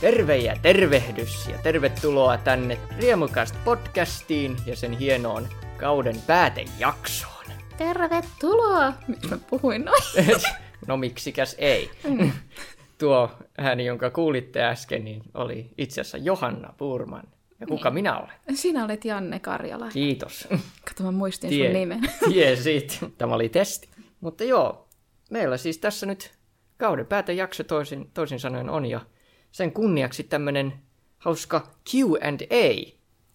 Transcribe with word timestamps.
Terve 0.00 0.36
ja 0.36 0.56
tervehdys 0.62 1.48
ja 1.48 1.58
tervetuloa 1.62 2.36
tänne 2.36 2.78
Riemukast 2.98 3.54
podcastiin 3.64 4.56
ja 4.66 4.76
sen 4.76 4.92
hienoon 4.92 5.48
kauden 5.76 6.16
päätejaksoon. 6.26 7.44
Tervetuloa! 7.78 8.92
Miksi 9.08 9.28
mä 9.28 9.38
puhuin 9.50 9.84
noin? 9.84 10.02
no 10.86 10.96
miksikäs 10.96 11.56
ei. 11.58 11.90
Mm. 12.08 12.32
Tuo 12.98 13.30
ääni, 13.58 13.86
jonka 13.86 14.10
kuulitte 14.10 14.62
äsken, 14.62 15.04
niin 15.04 15.22
oli 15.34 15.70
itse 15.78 16.00
asiassa 16.00 16.18
Johanna 16.18 16.74
Purman. 16.76 17.24
Ja 17.60 17.66
kuka 17.66 17.88
niin. 17.88 17.94
minä 17.94 18.18
olen? 18.18 18.32
Sinä 18.54 18.84
olet 18.84 19.04
Janne 19.04 19.38
Karjala. 19.38 19.88
Kiitos. 19.88 20.48
Kato, 20.88 21.02
mä 21.02 21.10
muistin 21.10 21.50
Tie, 21.50 21.66
sun 21.66 21.74
nimen. 21.74 22.00
Tiesit. 22.32 23.00
Tämä 23.18 23.34
oli 23.34 23.48
testi. 23.48 23.88
Mutta 24.20 24.44
joo, 24.44 24.88
meillä 25.30 25.56
siis 25.56 25.78
tässä 25.78 26.06
nyt 26.06 26.32
kauden 26.76 27.06
päätejakso 27.06 27.64
toisin, 27.64 28.10
toisin 28.14 28.40
sanoen 28.40 28.70
on 28.70 28.86
ja 28.86 29.00
sen 29.52 29.72
kunniaksi 29.72 30.22
tämmönen 30.22 30.72
hauska 31.18 31.60
Q&A. 31.90 32.54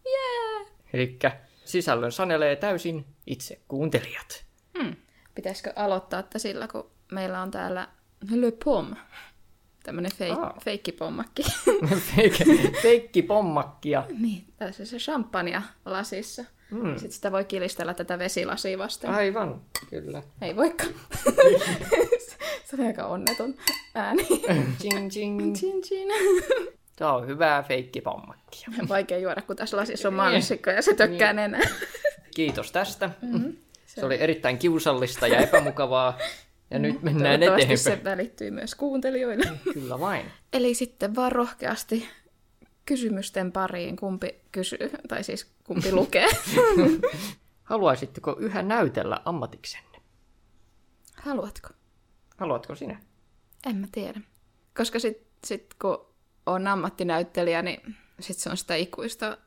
Yeah! 0.06 0.68
Eli 0.94 1.20
sisällön 1.66 2.12
sanelee 2.12 2.56
täysin 2.56 3.06
itse 3.28 3.62
kuuntelijat. 3.68 4.46
Hmm. 4.80 4.96
Pitäisikö 5.36 5.74
aloittaa 5.76 6.20
että 6.20 6.40
sillä, 6.40 6.68
kun 6.68 6.92
meillä 7.12 7.42
on 7.42 7.52
täällä 7.52 7.88
Le 8.32 8.52
Pom, 8.64 8.96
tämmönen 9.84 10.12
feik- 10.12 10.40
ah. 10.46 10.64
feikkipommakki. 10.64 11.44
Feik- 12.16 12.82
feikkipommakkia. 12.84 14.04
niin, 14.20 14.54
tässä 14.58 14.86
se 14.86 14.98
champagne 14.98 15.62
lasissa. 15.86 16.46
Mm. 16.74 16.94
Sitten 16.94 17.12
sitä 17.12 17.32
voi 17.32 17.46
kilistellä 17.46 17.94
tätä 17.94 18.20
vesilasia 18.20 18.78
vasten. 18.78 19.10
Aivan, 19.10 19.62
kyllä. 19.90 20.24
Ei 20.42 20.56
voikaan. 20.56 20.90
se 22.66 22.76
on 22.80 22.88
aika 22.88 23.06
onneton 23.06 23.56
ääni. 23.96 24.24
ching, 24.82 25.10
ching. 25.10 25.56
ching, 25.56 25.84
ching. 25.84 26.12
Se 26.98 27.06
on 27.06 27.28
hyvää 27.28 27.64
feikkipommakkia. 27.64 28.70
Vaikea 28.90 29.18
juoda, 29.18 29.42
kun 29.42 29.56
tässä 29.56 29.78
lasissa 29.78 30.08
on 30.08 30.14
mansikko 30.14 30.70
ja 30.70 30.82
se 30.82 30.94
tökkää 30.94 31.34
niin. 31.34 31.44
enää. 31.44 31.70
Kiitos 32.36 32.72
tästä. 32.72 33.10
Mm-hmm. 33.22 33.56
Se, 33.86 34.00
se 34.02 34.06
oli 34.06 34.18
erittäin 34.20 34.58
kiusallista 34.58 35.28
ja 35.28 35.38
epämukavaa. 35.38 36.18
Ja 36.72 36.80
nyt 36.80 37.02
mennään 37.02 37.44
eteenpäin. 37.44 37.78
se 37.78 38.04
välittyy 38.04 38.52
myös 38.52 38.76
kuuntelijoille. 38.76 39.46
Kyllä 39.74 40.00
vain. 40.00 40.26
Eli 40.54 40.74
sitten 40.74 41.16
vaan 41.16 41.32
rohkeasti 41.32 42.08
kysymysten 42.86 43.52
pariin, 43.52 43.96
kumpi 43.96 44.42
kysyy, 44.52 44.92
tai 45.08 45.24
siis 45.24 45.52
kumpi 45.64 45.92
lukee. 45.92 46.28
Haluaisitteko 47.64 48.36
yhä 48.40 48.62
näytellä 48.62 49.22
ammatiksenne? 49.26 50.02
Haluatko? 51.16 51.70
Haluatko 52.38 52.76
sinä? 52.76 53.00
En 53.66 53.76
mä 53.76 53.88
tiedä. 53.92 54.22
Koska 54.78 55.00
sitten 55.00 55.28
sit, 55.46 55.74
kun 55.82 56.06
on 56.46 56.68
ammattinäyttelijä, 56.68 57.62
niin 57.62 57.96
sit 58.20 58.38
se 58.38 58.50
on 58.50 58.58
sitä 58.58 58.76
ikuista 58.76 59.38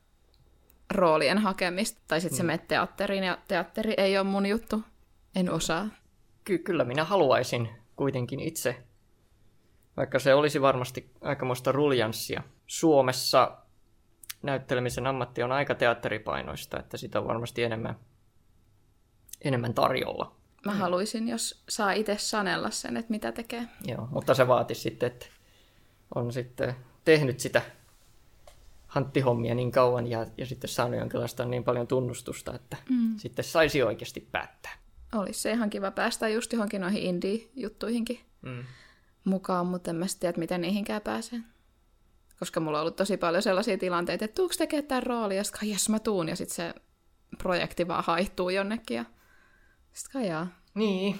roolien 0.91 1.37
hakemista. 1.37 2.01
Tai 2.07 2.21
sitten 2.21 2.35
mm. 2.35 2.37
se 2.37 2.43
menee 2.43 2.65
teatteriin, 2.67 3.23
ja 3.23 3.37
teatteri 3.47 3.93
ei 3.97 4.17
ole 4.17 4.27
mun 4.27 4.45
juttu. 4.45 4.81
En 5.35 5.51
osaa. 5.51 5.87
Ky- 6.43 6.57
kyllä 6.57 6.83
minä 6.83 7.03
haluaisin 7.03 7.69
kuitenkin 7.95 8.39
itse, 8.39 8.83
vaikka 9.97 10.19
se 10.19 10.33
olisi 10.33 10.61
varmasti 10.61 11.11
aikamoista 11.21 11.71
ruljanssia. 11.71 12.43
Suomessa 12.67 13.57
näyttelemisen 14.43 15.07
ammatti 15.07 15.43
on 15.43 15.51
aika 15.51 15.75
teatteripainoista, 15.75 16.79
että 16.79 16.97
sitä 16.97 17.19
on 17.19 17.27
varmasti 17.27 17.63
enemmän, 17.63 17.95
enemmän 19.41 19.73
tarjolla. 19.73 20.35
Mä 20.65 20.73
haluaisin, 20.73 21.27
jos 21.27 21.63
saa 21.69 21.91
itse 21.91 22.17
sanella 22.17 22.69
sen, 22.69 22.97
että 22.97 23.11
mitä 23.11 23.31
tekee. 23.31 23.63
Joo, 23.87 24.07
mutta 24.11 24.33
se 24.33 24.47
vaatisi 24.47 24.81
sitten, 24.81 25.07
että 25.07 25.25
on 26.15 26.33
sitten 26.33 26.75
tehnyt 27.05 27.39
sitä 27.39 27.61
hanttihommia 28.87 29.55
niin 29.55 29.71
kauan 29.71 30.07
ja, 30.07 30.25
ja 30.37 30.45
sitten 30.45 30.69
saanut 30.69 30.99
jonkinlaista 30.99 31.45
niin 31.45 31.63
paljon 31.63 31.87
tunnustusta, 31.87 32.55
että 32.55 32.77
mm. 32.89 33.17
sitten 33.17 33.45
saisi 33.45 33.83
oikeasti 33.83 34.27
päättää. 34.31 34.71
Olisi 35.15 35.41
se 35.41 35.51
ihan 35.51 35.69
kiva 35.69 35.91
päästä 35.91 36.27
just 36.27 36.53
johonkin 36.53 36.81
noihin 36.81 37.03
indie-juttuihinkin 37.03 38.19
mm. 38.41 38.63
Mukaan, 39.27 39.65
mutta 39.65 39.89
en 39.89 39.95
mä 39.95 40.05
tiedä, 40.19 40.37
miten 40.37 40.61
niihinkään 40.61 41.01
pääsee. 41.01 41.39
Koska 42.39 42.59
mulla 42.59 42.77
on 42.77 42.81
ollut 42.81 42.95
tosi 42.95 43.17
paljon 43.17 43.43
sellaisia 43.43 43.77
tilanteita, 43.77 44.25
että 44.25 44.35
tuuks 44.35 44.57
tekee 44.57 44.81
tämän 44.81 45.03
rooli, 45.03 45.37
ja 45.37 45.43
sitten 45.43 45.69
jes 45.69 45.89
mä 45.89 45.99
tuun, 45.99 46.29
ja 46.29 46.35
sitten 46.35 46.55
se 46.55 46.73
projekti 47.37 47.87
vaan 47.87 48.03
haihtuu 48.07 48.49
jonnekin, 48.49 48.97
ja 48.97 49.05
sitten 49.93 50.21
kajaa. 50.21 50.47
Niin. 50.73 51.17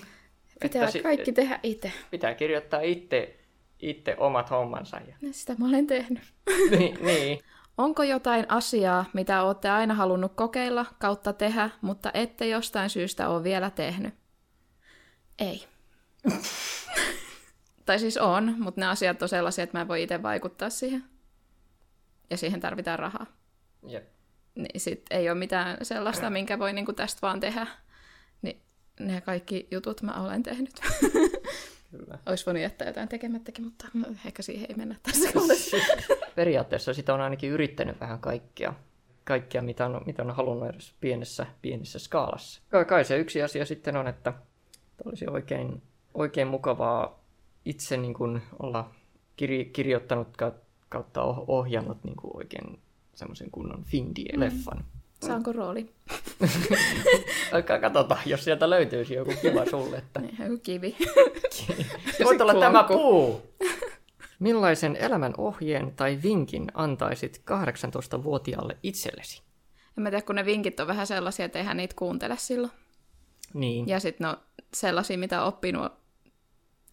Pitää 0.61 0.91
si- 0.91 0.99
kaikki 0.99 1.31
tehdä 1.31 1.59
itse. 1.63 1.91
Pitää 2.11 2.33
kirjoittaa 2.33 2.81
itse, 2.81 3.39
itse 3.79 4.15
omat 4.17 4.49
hommansa. 4.49 4.97
Ja... 4.97 5.15
No 5.21 5.29
sitä 5.31 5.55
mä 5.57 5.67
olen 5.67 5.87
tehnyt. 5.87 6.23
niin, 6.77 6.97
niin. 7.05 7.39
Onko 7.77 8.03
jotain 8.03 8.45
asiaa, 8.49 9.05
mitä 9.13 9.43
olette 9.43 9.69
aina 9.69 9.93
halunnut 9.93 10.33
kokeilla 10.35 10.85
kautta 10.99 11.33
tehdä, 11.33 11.69
mutta 11.81 12.11
ette 12.13 12.47
jostain 12.47 12.89
syystä 12.89 13.29
ole 13.29 13.43
vielä 13.43 13.69
tehnyt? 13.69 14.13
Ei. 15.39 15.67
tai 17.87 17.99
siis 17.99 18.17
on, 18.17 18.55
mutta 18.59 18.81
ne 18.81 18.87
asiat 18.87 19.21
on 19.21 19.29
sellaisia, 19.29 19.63
että 19.63 19.77
mä 19.77 19.81
en 19.81 19.87
voi 19.87 20.03
itse 20.03 20.23
vaikuttaa 20.23 20.69
siihen. 20.69 21.03
Ja 22.29 22.37
siihen 22.37 22.59
tarvitaan 22.59 22.99
rahaa. 22.99 23.25
Yep. 23.91 24.07
Niin 24.55 24.79
sit 24.79 25.05
ei 25.11 25.29
ole 25.29 25.37
mitään 25.37 25.77
sellaista, 25.81 26.29
minkä 26.29 26.59
voi 26.59 26.73
niinku 26.73 26.93
tästä 26.93 27.21
vaan 27.21 27.39
tehdä. 27.39 27.67
Niin 28.41 28.61
ne 28.99 29.21
kaikki 29.21 29.67
jutut 29.71 30.01
mä 30.01 30.23
olen 30.23 30.43
tehnyt. 30.43 30.79
Kyllä. 31.91 32.19
Olisi 32.25 32.45
voinut 32.45 32.61
jättää 32.61 32.87
jotain 32.87 33.09
tekemättäkin, 33.09 33.65
mutta 33.65 33.87
ehkä 34.25 34.41
siihen 34.41 34.65
ei 34.69 34.75
mennä 34.75 34.95
tässä 35.03 35.31
kohdassa. 35.33 35.77
Periaatteessa 36.35 36.93
sitä 36.93 37.13
on 37.13 37.21
ainakin 37.21 37.49
yrittänyt 37.49 37.99
vähän 37.99 38.19
kaikkia, 38.19 38.73
kaikkia 39.23 39.61
mitä, 39.61 39.85
on, 39.85 40.01
mitä 40.05 40.23
on 40.23 40.35
halunnut 40.35 40.69
edes 40.69 40.93
pienessä, 41.01 41.45
pienessä 41.61 41.99
skaalassa. 41.99 42.61
Kai 42.87 43.05
se 43.05 43.17
yksi 43.17 43.41
asia 43.41 43.65
sitten 43.65 43.97
on, 43.97 44.07
että 44.07 44.33
olisi 45.05 45.27
oikein, 45.27 45.81
oikein 46.13 46.47
mukavaa 46.47 47.26
itse 47.69 47.97
niin 47.97 48.13
kuin 48.13 48.41
olla 48.59 48.91
kir- 49.41 49.69
kirjoittanut 49.73 50.27
kautta 50.89 51.23
ohjannut 51.47 52.03
niin 52.03 52.15
kuin 52.15 52.37
oikein 52.37 52.79
semmoisen 53.15 53.51
kunnon 53.51 53.83
Findie-leffan. 53.83 54.77
Mm. 54.77 55.27
Saanko 55.27 55.51
rooli? 55.53 55.93
Katsotaan, 57.81 58.21
jos 58.25 58.43
sieltä 58.43 58.69
löytyisi 58.69 59.13
joku 59.13 59.33
kiva 59.41 59.65
sulle. 59.65 59.97
Että... 59.97 60.19
Niin, 60.19 60.35
joku 60.39 60.57
kivi. 60.63 60.95
Voit 62.23 62.41
olla 62.41 62.53
tämä 62.53 62.83
puu. 62.83 63.41
Millaisen 64.39 64.95
elämän 64.95 65.33
ohjeen 65.37 65.93
tai 65.95 66.19
vinkin 66.23 66.71
antaisit 66.73 67.41
18-vuotiaalle 67.51 68.77
itsellesi? 68.83 69.41
En 69.97 70.03
mä 70.03 70.09
tiedä, 70.09 70.25
kun 70.25 70.35
ne 70.35 70.45
vinkit 70.45 70.79
on 70.79 70.87
vähän 70.87 71.07
sellaisia, 71.07 71.45
että 71.45 71.59
eihän 71.59 71.77
niitä 71.77 71.95
kuuntele 71.97 72.35
silloin. 72.37 72.73
Niin. 73.53 73.87
Ja 73.87 73.99
sitten 73.99 74.27
no 74.27 74.37
sellaisia, 74.73 75.17
mitä 75.17 75.41
on 75.41 75.47
oppinut, 75.47 75.91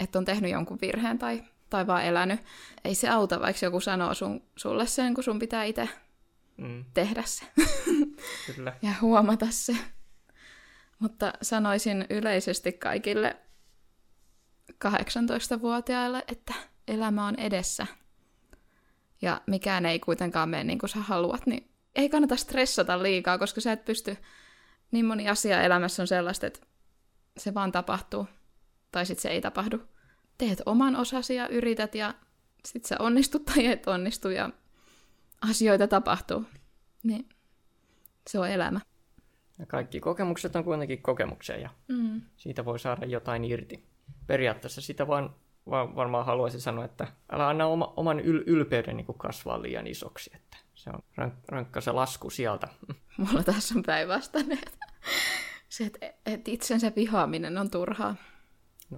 että 0.01 0.19
on 0.19 0.25
tehnyt 0.25 0.51
jonkun 0.51 0.79
virheen 0.81 1.19
tai, 1.19 1.43
tai 1.71 1.87
vaan 1.87 2.05
elänyt. 2.05 2.41
Ei 2.85 2.95
se 2.95 3.09
auta, 3.09 3.41
vaikka 3.41 3.67
joku 3.67 3.81
sanoo 3.81 4.15
sun, 4.15 4.43
sulle 4.57 4.87
sen, 4.87 5.15
kun 5.15 5.25
sun 5.25 5.39
pitää 5.39 5.65
itse 5.65 5.89
mm. 6.57 6.85
tehdä 6.95 7.23
se. 7.27 7.45
Kyllä. 8.55 8.77
ja 8.83 8.91
huomata 9.01 9.47
se. 9.51 9.77
Mutta 10.99 11.33
sanoisin 11.43 12.07
yleisesti 12.11 12.73
kaikille 12.73 13.37
18-vuotiaille, 14.73 16.25
että 16.29 16.55
elämä 16.89 17.27
on 17.27 17.35
edessä. 17.39 17.87
Ja 19.23 19.41
mikään 19.47 19.87
ei 19.87 19.99
kuitenkaan 19.99 20.49
mene 20.49 20.65
niin 20.65 20.79
kuin 20.79 20.91
sä 20.91 20.99
haluat, 20.99 21.47
niin 21.47 21.71
ei 21.95 22.09
kannata 22.09 22.37
stressata 22.37 23.03
liikaa, 23.03 23.39
koska 23.39 23.61
sä 23.61 23.73
et 23.73 23.85
pysty... 23.85 24.17
Niin 24.91 25.07
moni 25.07 25.29
asia 25.29 25.63
elämässä 25.63 26.03
on 26.03 26.07
sellaista, 26.07 26.47
että 26.47 26.61
se 27.37 27.55
vaan 27.55 27.73
tapahtuu. 27.73 28.27
Tai 28.95 29.07
sitten 29.07 29.23
se 29.23 29.29
ei 29.29 29.41
tapahdu. 29.41 29.83
Teet 30.39 30.63
oman 30.67 30.97
osasi 30.97 31.35
ja 31.35 31.49
yrität 31.49 31.95
ja 31.95 32.15
sitten 32.65 32.89
sä 32.89 32.97
onnistut 32.99 33.45
tai 33.45 33.67
et 33.67 33.87
onnistu 33.87 34.31
ja 34.31 34.51
asioita 35.51 35.89
tapahtuu. 35.89 36.45
Niin 37.03 37.29
se 38.31 38.39
on 38.39 38.49
elämä. 38.49 38.81
Ja 39.59 39.67
kaikki 39.67 40.01
kokemukset 40.01 40.57
on 40.57 40.65
kuitenkin 40.65 41.03
kokemuksia 41.03 41.57
ja 41.57 41.71
mm. 41.89 42.23
siitä 42.37 42.65
voi 42.65 42.79
saada 42.79 43.07
jotain 43.07 43.45
irti. 43.45 43.85
Periaatteessa 44.27 44.81
sitä 44.81 45.07
vaan, 45.07 45.35
vaan 45.71 45.97
varmaan 45.97 46.27
haluaisin 46.27 46.61
sanoa, 46.61 46.85
että 46.85 47.07
älä 47.33 47.49
anna 47.49 47.67
oma, 47.67 47.95
oman 47.97 48.21
yl, 48.21 48.43
ylpeyden 48.47 48.97
niin 48.97 49.07
kasvaa 49.19 49.63
liian 49.63 49.87
isoksi. 49.87 50.31
Että 50.35 50.57
se 50.75 50.91
on 50.91 51.03
rank, 51.17 51.35
rankka 51.49 51.81
se 51.81 51.93
lasku 51.93 52.31
sieltä. 52.31 52.69
Mulla 53.19 53.43
tässä 53.43 53.75
on 53.75 53.83
päinvastainen. 53.87 54.59
Se, 55.69 55.85
että 55.85 56.13
et 56.27 56.49
itsensä 56.49 56.93
vihaaminen 56.97 57.59
on 57.59 57.71
turhaa. 57.71 58.17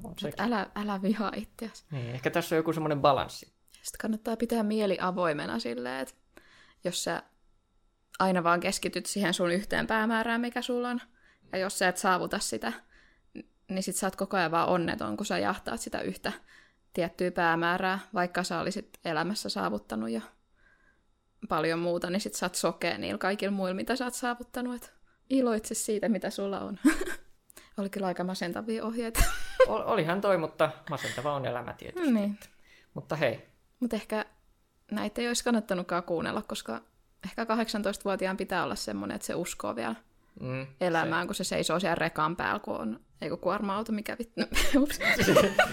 No, 0.03 0.29
että 0.29 0.45
älä, 0.45 0.67
älä 0.75 1.03
vihaa 1.03 1.33
itseäsi. 1.37 1.85
Niin, 1.91 2.11
ehkä 2.11 2.31
tässä 2.31 2.55
on 2.55 2.57
joku 2.57 2.73
semmoinen 2.73 3.01
balanssi. 3.01 3.47
Sitten 3.73 3.99
kannattaa 4.01 4.37
pitää 4.37 4.63
mieli 4.63 4.99
avoimena 5.01 5.59
silleen, 5.59 6.01
että 6.01 6.15
jos 6.85 7.05
sä 7.05 7.23
aina 8.19 8.45
vaan 8.45 8.61
keskityt 8.61 9.07
siihen 9.07 9.35
sun 9.35 9.51
yhteen 9.51 9.87
päämäärään, 9.87 10.41
mikä 10.41 10.63
sulla 10.63 10.89
on, 10.91 11.01
ja 11.53 11.59
jos 11.59 11.79
sä 11.79 11.89
et 11.89 11.97
saavuta 11.97 12.39
sitä, 12.39 12.73
niin 13.69 13.83
sit 13.83 13.97
sä 13.97 14.07
oot 14.07 14.17
koko 14.17 14.37
ajan 14.37 14.51
vaan 14.51 14.69
onneton, 14.69 15.17
kun 15.17 15.27
sä 15.27 15.39
jahtaat 15.39 15.81
sitä 15.81 16.01
yhtä 16.01 16.33
tiettyä 16.93 17.31
päämäärää, 17.31 17.99
vaikka 18.15 18.45
sä 18.45 18.61
olisit 18.61 18.99
elämässä 19.05 19.49
saavuttanut 19.49 20.11
jo 20.11 20.21
paljon 21.49 21.79
muuta, 21.79 22.11
niin 22.11 22.21
sit 22.21 22.35
sä 22.35 22.47
oot 22.47 22.55
sokea 22.55 22.99
niillä 22.99 23.19
kaikilla 23.19 23.57
muilla, 23.57 23.75
mitä 23.75 23.97
sä 23.97 24.05
oot 24.05 24.15
saavuttanut. 24.15 24.75
Et 24.75 24.95
iloitse 25.31 25.75
siitä, 25.75 26.09
mitä 26.09 26.31
sulla 26.31 26.61
on. 26.61 26.79
Oli 27.77 27.91
kyllä 27.91 28.07
aika 28.07 28.25
masentavia 28.25 28.85
ohjeita. 28.85 29.21
Ol, 29.69 29.83
olihan 29.87 30.21
toi, 30.21 30.39
mutta 30.39 30.71
masentava 30.91 31.33
on 31.33 31.47
elämä 31.47 31.73
tietysti. 31.73 32.13
niin. 32.13 32.39
Mutta 32.95 33.17
hei, 33.17 33.47
Mutta 33.81 33.97
ehkä 33.97 34.25
näitä 34.91 35.21
ei 35.21 35.29
olisi 35.29 35.45
kannattanutkaan 35.45 36.03
kuunnella, 36.03 36.43
koska 36.43 36.81
ehkä 37.25 37.45
18-vuotiaan 37.45 38.37
pitää 38.37 38.65
olla 38.65 38.75
semmoinen, 38.75 39.15
että 39.15 39.27
se 39.27 39.35
uskoo 39.35 39.77
vielä 39.77 39.95
mm, 40.41 40.67
elämään, 40.81 41.27
kun 41.27 41.35
se 41.35 41.45
seisoo 41.45 41.81
siellä 41.81 41.95
rekan 41.95 42.37
päällä, 42.37 42.59
kun 42.59 42.77
on, 42.77 43.01
eikö 43.21 43.37
kuorma-auto, 43.37 43.93
mikä 43.93 44.17
vittu, 44.19 44.41
ups. 44.83 44.99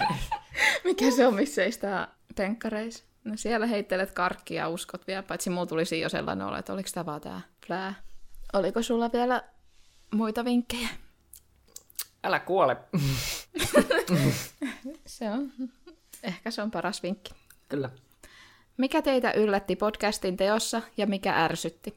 mikä 0.84 1.10
se 1.10 1.26
on, 1.26 1.34
missä 1.34 1.54
seistää 1.54 2.08
penkkareissa. 2.36 3.04
No 3.24 3.32
siellä 3.36 3.66
heittelet 3.66 4.12
karkkia 4.12 4.62
ja 4.62 4.68
uskot 4.68 5.06
vielä, 5.06 5.22
paitsi 5.22 5.50
mulla 5.50 5.66
tuli 5.66 5.84
siinä 5.84 6.02
jo 6.02 6.08
sellainen 6.08 6.46
olo, 6.46 6.56
että 6.56 6.72
oliko 6.72 6.88
tämä 6.94 7.06
vaan 7.06 7.20
tää 7.20 7.40
plää. 7.66 7.94
Oliko 8.52 8.82
sulla 8.82 9.12
vielä 9.12 9.42
muita 10.14 10.44
vinkkejä? 10.44 10.88
Älä 12.24 12.40
kuole. 12.40 12.76
Se 15.06 15.30
on, 15.30 15.52
ehkä 16.22 16.50
se 16.50 16.62
on 16.62 16.70
paras 16.70 17.02
vinkki. 17.02 17.34
Kyllä. 17.68 17.90
Mikä 18.76 19.02
teitä 19.02 19.32
yllätti 19.32 19.76
podcastin 19.76 20.36
teossa 20.36 20.82
ja 20.96 21.06
mikä 21.06 21.44
ärsytti? 21.44 21.94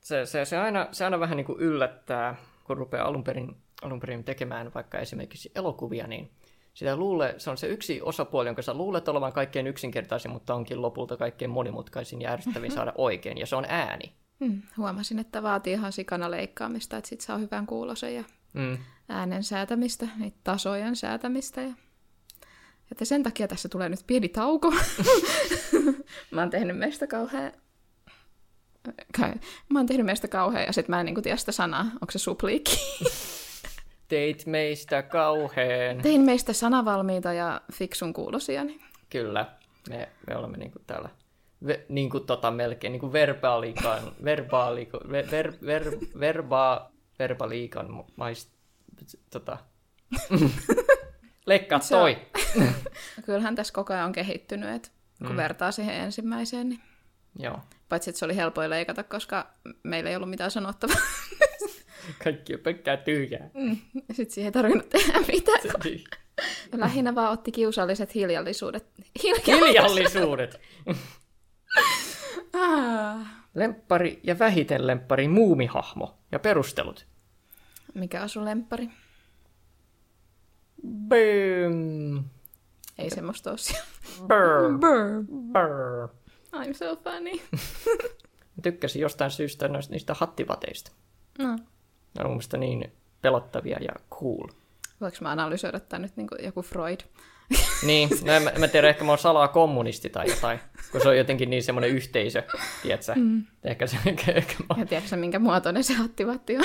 Se, 0.00 0.26
se, 0.26 0.44
se, 0.44 0.58
aina, 0.58 0.88
se 0.92 1.04
aina 1.04 1.20
vähän 1.20 1.36
niin 1.36 1.44
kuin 1.44 1.60
yllättää, 1.60 2.36
kun 2.64 2.76
rupeaa 2.76 3.06
alun 3.06 3.24
perin, 3.24 3.56
alun 3.82 4.00
perin 4.00 4.24
tekemään 4.24 4.74
vaikka 4.74 4.98
esimerkiksi 4.98 5.52
elokuvia, 5.54 6.06
niin 6.06 6.30
sitä 6.74 6.96
luulee, 6.96 7.34
se 7.38 7.50
on 7.50 7.58
se 7.58 7.66
yksi 7.66 8.02
osapuoli, 8.02 8.48
jonka 8.48 8.62
sä 8.62 8.74
luulet 8.74 9.08
olevan 9.08 9.32
kaikkein 9.32 9.66
yksinkertaisin, 9.66 10.30
mutta 10.30 10.54
onkin 10.54 10.82
lopulta 10.82 11.16
kaikkein 11.16 11.50
monimutkaisin 11.50 12.22
ja 12.22 12.30
ärsyttävin 12.30 12.72
saada 12.72 12.92
oikein, 12.96 13.38
ja 13.38 13.46
se 13.46 13.56
on 13.56 13.64
ääni. 13.68 14.12
Hmm, 14.44 14.62
huomasin, 14.76 15.18
että 15.18 15.42
vaatii 15.42 15.72
ihan 15.72 15.92
sikana 15.92 16.30
leikkaamista, 16.30 16.96
että 16.96 17.08
sit 17.08 17.20
saa 17.20 17.38
hyvän 17.38 17.66
kuulosen 17.66 18.14
ja 18.14 18.24
Mm. 18.52 18.78
Äänen 19.10 19.44
säätämistä, 19.44 20.08
niitä 20.16 20.38
tasojen 20.44 20.96
säätämistä. 20.96 21.60
Ja... 21.62 21.72
Että 22.90 23.04
sen 23.04 23.22
takia 23.22 23.48
tässä 23.48 23.68
tulee 23.68 23.88
nyt 23.88 24.00
pieni 24.06 24.28
tauko. 24.28 24.72
mä 26.30 26.40
oon 26.40 26.50
tehnyt 26.50 26.78
meistä 26.78 27.06
kauhean... 27.06 27.52
Mä 29.68 29.78
oon 29.78 29.86
tehnyt 29.86 30.06
meistä 30.06 30.28
kauhean 30.28 30.66
ja 30.66 30.72
sit 30.72 30.88
mä 30.88 31.00
en 31.00 31.06
niinku 31.06 31.22
tiedä 31.22 31.36
sitä 31.36 31.52
sanaa. 31.52 31.82
Onko 31.82 32.10
se 32.10 32.18
supliikki? 32.18 32.76
Teit 34.08 34.46
meistä 34.46 35.02
kauheen. 35.02 36.02
Tein 36.02 36.20
meistä 36.20 36.52
sanavalmiita 36.52 37.32
ja 37.32 37.60
fiksun 37.72 38.12
kuulosia. 38.12 38.64
Niin... 38.64 38.80
Kyllä, 39.10 39.46
me, 39.88 40.08
me 40.26 40.36
olemme 40.36 40.56
niin 40.56 40.72
kuin 40.72 40.82
täällä 40.86 41.08
ve, 41.66 41.84
niin 41.88 42.10
kuin 42.10 42.26
tota 42.26 42.50
melkein 42.50 42.92
niin 42.92 43.00
kuin 43.00 43.12
verbaalikan, 43.12 44.12
verbaaliko, 44.24 45.00
ver, 45.10 45.30
ver, 45.30 45.52
ver, 45.66 45.84
verba, 46.20 46.90
verbaliikan 47.18 48.04
maist, 48.16 48.50
tota, 49.30 49.58
leikkaa 51.46 51.76
on- 51.78 51.88
toi. 51.88 52.16
Kyllähän 53.26 53.54
tässä 53.54 53.72
koko 53.74 53.92
ajan 53.92 54.06
on 54.06 54.12
kehittynyt, 54.12 54.70
että 54.74 54.88
kun 55.18 55.30
Mm. 55.30 55.36
vertaa 55.36 55.72
siihen 55.72 55.94
ensimmäiseen, 55.94 56.68
niin 56.68 56.80
Joo, 57.38 57.58
paitsi 57.88 58.10
että 58.10 58.18
se 58.18 58.24
oli 58.24 58.36
helpoin 58.36 58.70
leikata, 58.70 59.02
koska 59.02 59.50
meillä 59.82 60.10
ei 60.10 60.16
ollut 60.16 60.30
mitään 60.30 60.50
sanottavaa. 60.50 60.96
kaikki 62.24 62.54
on 62.54 62.60
pelkkää 62.60 62.96
tyhjää. 62.96 63.50
Sitten 64.12 64.30
siihen 64.30 64.48
ei 64.48 64.52
tarvinnut 64.52 64.88
tehdä 64.88 65.20
mitään. 65.20 65.60
Lähinnä 66.76 67.14
vaan 67.14 67.32
otti 67.32 67.52
kiusalliset 67.52 68.14
hiljallisuudet. 68.14 68.86
Hiljallisuudet. 69.22 69.68
Hiljallisuudet. 69.68 70.60
Ah. 72.52 73.26
Lemppari 73.54 74.20
ja 74.22 74.38
vähiten 74.38 74.86
lemppari 74.86 75.28
muumihahmo 75.28 76.18
ja 76.32 76.38
perustelut. 76.38 77.06
Mikä 77.94 78.22
on 78.22 78.28
sun 78.28 78.44
lemppari? 78.44 78.88
Boom. 80.82 82.24
Ei 82.98 83.10
semmoista 83.10 83.50
ole 83.50 83.58
siellä. 83.58 83.86
Brr. 84.26 84.78
Brr. 84.78 85.24
Brr. 85.52 86.08
I'm 86.56 86.74
so 86.74 86.96
funny. 86.96 87.40
Tykkäsin 88.62 89.02
jostain 89.02 89.30
syystä 89.30 89.68
noista, 89.68 89.92
niistä 89.92 90.14
hattivateista. 90.14 90.92
No. 91.38 91.48
Ne 91.48 91.56
on 92.18 92.26
mun 92.26 92.30
mielestä 92.30 92.56
niin 92.56 92.92
pelottavia 93.22 93.78
ja 93.80 93.92
cool. 94.10 94.48
Voinko 95.00 95.18
mä 95.20 95.30
analysoida 95.30 95.80
tämän 95.80 96.02
nyt 96.02 96.16
niin 96.16 96.26
kuin 96.28 96.44
joku 96.44 96.62
Freud? 96.62 97.00
Niin, 97.86 98.08
no 98.24 98.32
en, 98.32 98.42
mä- 98.42 98.68
tiedä, 98.68 98.88
ehkä 98.88 99.04
mä 99.04 99.12
oon 99.12 99.18
salaa 99.18 99.48
kommunisti 99.48 100.10
tai 100.10 100.30
jotain, 100.30 100.60
kun 100.92 101.00
se 101.00 101.08
on 101.08 101.16
jotenkin 101.18 101.50
niin 101.50 101.62
semmoinen 101.62 101.90
yhteisö, 101.90 102.42
tiedätkö? 102.82 103.12
Mm. 103.16 103.44
Ehkä 103.64 103.86
se, 103.86 103.96
ehkä, 104.06 104.32
ehkä 104.32 104.54
mä, 104.68 104.74
Ja 104.80 104.86
tiedätkö 104.86 105.16
minkä 105.16 105.38
muotoinen 105.38 105.84
se 105.84 105.94
hattivatti 105.94 106.56
on? 106.56 106.64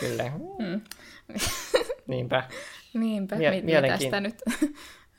Kyllä. 0.00 0.24
Mm. 0.58 0.80
Niinpä. 2.06 2.48
Niinpä, 2.94 3.36
Mie- 3.36 3.50
mi- 3.50 3.80
mitä 3.80 3.98
sitä 3.98 4.20
nyt? 4.20 4.42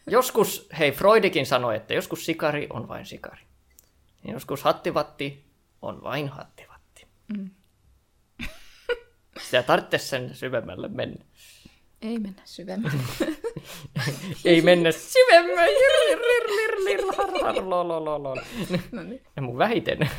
Joskus, 0.09 0.69
hei 0.79 0.91
Freudikin 0.91 1.45
sanoi, 1.45 1.75
että 1.75 1.93
joskus 1.93 2.25
sikari 2.25 2.67
on 2.69 2.87
vain 2.87 3.05
sikari. 3.05 3.41
Ja 4.27 4.33
joskus 4.33 4.63
hattivatti 4.63 5.45
on 5.81 6.03
vain 6.03 6.29
hattivatti. 6.29 7.07
Mm. 7.27 7.49
Sitä 9.41 9.63
tarvitse 9.63 9.97
sen 9.97 10.35
syvemmälle 10.35 10.87
mennä. 10.87 11.25
Ei 12.01 12.19
mennä 12.19 12.41
syvemmälle. 12.45 12.97
Ei 14.45 14.61
mennä 14.61 14.91
syvemmälle. 14.91 15.65
Lir, 15.65 16.19
lir, 16.19 16.43
lir, 16.47 16.85
lir, 16.85 17.01
har, 17.17 17.31
har, 17.43 17.69
lo, 17.69 17.87
lo, 17.87 18.05
lo, 18.05 18.23
lo. 18.23 18.35
no 18.91 19.03
niin. 19.03 19.21
Ja 19.35 19.41
mun 19.41 19.57
vähiten 19.57 20.09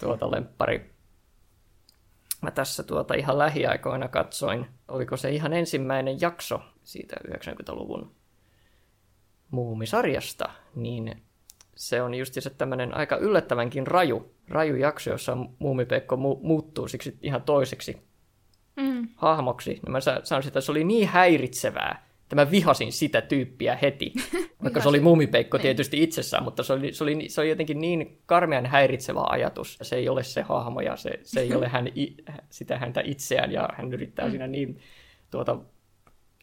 tuota 0.00 0.30
lemppari. 0.30 0.91
Mä 2.42 2.50
tässä 2.50 2.82
tuota 2.82 3.14
ihan 3.14 3.38
lähiaikoina 3.38 4.08
katsoin, 4.08 4.66
oliko 4.88 5.16
se 5.16 5.30
ihan 5.30 5.52
ensimmäinen 5.52 6.20
jakso 6.20 6.60
siitä 6.82 7.16
90-luvun 7.28 8.14
muumisarjasta, 9.50 10.50
niin 10.74 11.22
se 11.76 12.02
on 12.02 12.14
just 12.14 12.34
se 12.34 12.50
tämmöinen 12.50 12.94
aika 12.96 13.16
yllättävänkin 13.16 13.86
raju, 13.86 14.34
raju 14.48 14.76
jakso, 14.76 15.10
jossa 15.10 15.36
muumipeikko 15.58 16.16
mu- 16.16 16.46
muuttuu 16.46 16.88
siksi 16.88 17.18
ihan 17.22 17.42
toiseksi 17.42 17.96
Mm. 18.76 19.08
hahmoksi. 19.16 19.70
Niin 19.70 19.92
mä 19.92 20.00
sa- 20.00 20.20
sanoisin, 20.24 20.48
että 20.48 20.60
se 20.60 20.70
oli 20.72 20.84
niin 20.84 21.08
häiritsevää, 21.08 22.06
että 22.22 22.36
mä 22.36 22.50
vihasin 22.50 22.92
sitä 22.92 23.20
tyyppiä 23.20 23.78
heti. 23.82 24.12
Vaikka 24.62 24.80
se 24.80 24.88
oli 24.88 25.00
muumipeikko 25.00 25.56
Niin. 25.56 25.62
tietysti 25.62 26.02
itsessään, 26.02 26.44
mutta 26.44 26.62
se 26.62 26.72
oli, 26.72 26.92
se, 26.92 27.04
oli, 27.04 27.28
se 27.28 27.40
oli 27.40 27.48
jotenkin 27.48 27.80
niin 27.80 28.18
karmean 28.26 28.66
häiritsevä 28.66 29.24
ajatus. 29.28 29.78
Se 29.82 29.96
ei 29.96 30.08
ole 30.08 30.22
se 30.22 30.42
hahmo 30.42 30.80
ja 30.80 30.96
se, 30.96 31.10
se 31.22 31.40
ei 31.40 31.54
ole 31.54 31.68
hän, 31.68 31.88
sitä 32.50 32.78
häntä 32.78 33.02
itseään 33.04 33.52
ja 33.52 33.68
hän 33.76 33.92
yrittää 33.92 34.30
siinä 34.30 34.46
niin 34.46 34.80
tuota, 35.30 35.58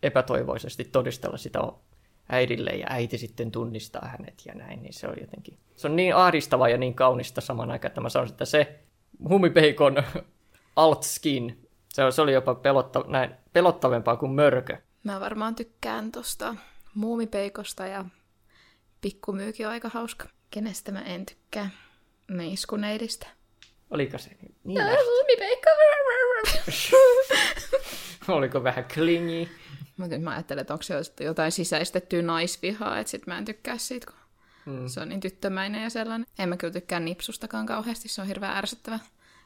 epätoivoisesti 0.04 0.84
todistella 0.84 1.38
sitä 1.38 1.60
äidille 2.30 2.70
ja 2.70 2.88
äiti 2.90 3.18
sitten 3.18 3.52
tunnistaa 3.52 4.08
hänet 4.08 4.42
ja 4.46 4.56
näin, 4.56 4.84
niin 4.84 4.94
se 4.94 5.08
on 5.08 5.16
jotenkin, 5.22 5.58
se 5.76 5.88
on 5.88 5.96
niin 5.96 6.16
ahdistavaa 6.16 6.70
ja 6.70 6.78
niin 6.78 6.94
kaunista 6.94 7.42
saman 7.42 7.72
aikaan, 7.72 7.90
että 7.90 8.02
mä 8.02 8.10
sanoisin, 8.10 8.34
että 8.34 8.46
se 8.46 8.80
humipeikon 9.30 10.04
altskin, 10.76 11.68
se, 11.90 12.12
se 12.12 12.22
oli 12.22 12.34
jopa 12.34 12.56
pelotta, 12.56 13.06
näin, 13.08 13.32
pelottavampaa 13.54 14.16
kuin 14.16 14.32
mörkö. 14.32 14.78
Mä 15.04 15.20
varmaan 15.20 15.56
tykkään 15.56 16.12
tosta 16.12 16.56
muumipeikosta 16.93 17.88
ja 17.88 18.05
pikkumyykin 19.01 19.65
on 19.67 19.72
aika 19.74 19.89
hauska. 19.89 20.27
Kenestä 20.51 20.91
mä 20.91 21.01
en 21.01 21.25
tykkää? 21.25 21.69
Meiskuneidistä. 22.27 23.27
Oliko 23.89 24.17
se 24.17 24.29
niin? 24.63 24.81
on 24.81 24.88
muumipeikko. 25.05 25.69
Oliko 28.27 28.63
vähän 28.63 28.86
klingi? 28.93 29.50
Mutta 29.98 30.15
nyt 30.15 30.24
mä 30.24 30.31
ajattelen, 30.31 30.62
että 30.62 30.74
onko 30.74 30.84
se 30.84 30.93
jotain 31.24 31.51
sisäistettyä 31.51 32.22
naisvihaa, 32.22 33.00
että 33.00 33.12
sit 33.12 33.27
mä 33.27 33.38
en 33.38 33.46
tykkää 33.46 33.77
siitä, 33.77 34.05
kun 34.12 34.19
Mm. 34.65 34.88
se 34.88 35.00
on 35.01 35.10
niin 35.10 35.19
tyttömäinen 35.19 35.84
ja 35.84 35.89
sellainen. 35.89 36.27
En 36.39 36.50
mä 36.50 36.58
kyllä 36.58 36.74
tykkää 36.74 37.00
nipsustakaan 37.00 37.65
kauheasti, 37.65 38.08
se 38.10 38.22
on 38.22 38.27
hirveän 38.27 38.58
ärsyttävä, 38.58 39.00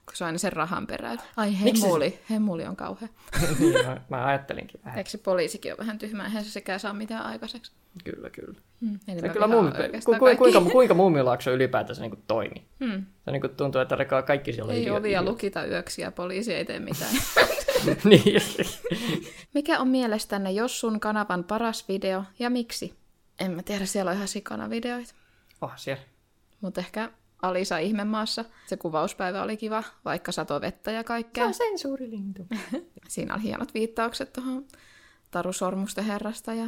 kun 0.05 0.15
se 0.15 0.24
on 0.24 0.25
aina 0.25 0.38
sen 0.38 0.53
rahan 0.53 0.88
perään. 0.88 1.17
Ai 1.38 1.55
Miksi 1.63 1.81
se- 1.81 1.88
hemuli, 1.88 2.19
hemuli 2.29 2.65
on 2.65 2.75
kauhea. 2.75 3.07
niin, 3.60 3.86
mä, 3.86 4.01
mä 4.10 4.25
ajattelinkin 4.25 4.79
vähän. 4.86 4.98
Eikö 4.98 5.10
se 5.10 5.17
poliisikin 5.17 5.72
ole 5.72 5.77
vähän 5.77 5.98
tyhmä, 6.00 6.25
eihän 6.25 6.43
se 6.43 6.50
sekään 6.51 6.79
saa 6.79 6.93
mitään 6.93 7.25
aikaiseksi. 7.25 7.72
Kyllä, 8.03 8.29
kyllä. 8.29 8.60
Eli 9.07 9.19
Se 9.22 9.29
kyllä 9.29 9.48
muumi, 9.48 9.72
ku, 10.05 10.13
ku, 10.13 10.25
kaikki. 10.25 10.38
kuinka, 10.38 10.62
kuinka 10.72 10.93
muumilaakso 10.93 11.51
ylipäätänsä 11.51 12.01
niin 12.01 12.12
kuin 12.12 12.24
toimi? 12.27 12.65
Hmm. 12.86 13.05
Se 13.25 13.31
niin 13.31 13.41
kuin 13.41 13.55
tuntuu, 13.55 13.81
että 13.81 13.95
rekaa 13.95 14.22
kaikki 14.22 14.53
siellä 14.53 14.74
Ei 14.74 14.89
ovia 14.91 15.22
idiot- 15.22 15.25
lukita 15.25 15.65
yöksi 15.65 16.01
ja 16.01 16.12
poliisi 16.12 16.53
ei 16.53 16.65
tee 16.65 16.79
mitään. 16.79 17.12
niin. 18.10 18.41
Mikä 19.53 19.79
on 19.79 19.88
mielestänne 19.88 20.51
Jossun 20.51 21.00
kanavan 21.00 21.43
paras 21.43 21.88
video 21.88 22.24
ja 22.39 22.50
miksi? 22.50 22.93
En 23.39 23.51
mä 23.51 23.63
tiedä, 23.63 23.86
siellä 23.86 24.10
on 24.12 24.15
ihan 24.15 24.27
sikana 24.27 24.69
videoita. 24.69 25.13
Oh, 25.62 25.72
siellä. 25.75 26.03
Mutta 26.62 26.81
ehkä 26.81 27.10
Alisa 27.43 27.77
Ihmemaassa. 27.77 28.45
Se 28.65 28.77
kuvauspäivä 28.77 29.43
oli 29.43 29.57
kiva, 29.57 29.83
vaikka 30.05 30.31
sato 30.31 30.62
vettä 30.62 30.91
ja 30.91 31.03
kaikkea. 31.03 31.51
sensuurilintu. 31.53 32.47
Siinä 33.07 33.33
oli 33.35 33.43
hienot 33.43 33.73
viittaukset 33.73 34.33
tuohon 34.33 34.65
Taru 35.31 35.53
Sormusten 35.53 36.03
herrasta 36.05 36.53
ja 36.53 36.65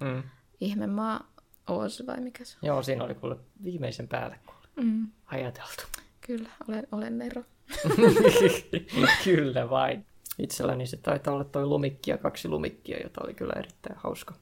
Mm. 0.00 0.22
Ihmemaa 0.60 1.32
Oz 1.68 2.06
vai 2.06 2.20
mikä 2.20 2.44
se 2.44 2.56
on? 2.62 2.66
Joo, 2.66 2.82
siinä 2.82 3.04
oli 3.04 3.14
kuule 3.14 3.36
viimeisen 3.64 4.08
päälle 4.08 4.38
kuule 4.46 4.60
Mm, 4.76 5.06
ajateltu. 5.26 5.82
kyllä, 6.20 6.48
olen, 6.68 6.86
olen 6.92 7.18
Nero. 7.18 7.42
kyllä 9.24 9.70
vain. 9.70 10.06
Itselläni 10.38 10.86
se 10.86 10.96
taitaa 10.96 11.34
olla 11.34 11.44
toi 11.44 11.66
lumikki 11.66 12.10
ja 12.10 12.18
kaksi 12.18 12.48
lumikkia, 12.48 12.98
jota 13.02 13.20
oli 13.24 13.34
kyllä 13.34 13.52
erittäin 13.56 13.96
hauska, 13.98 14.34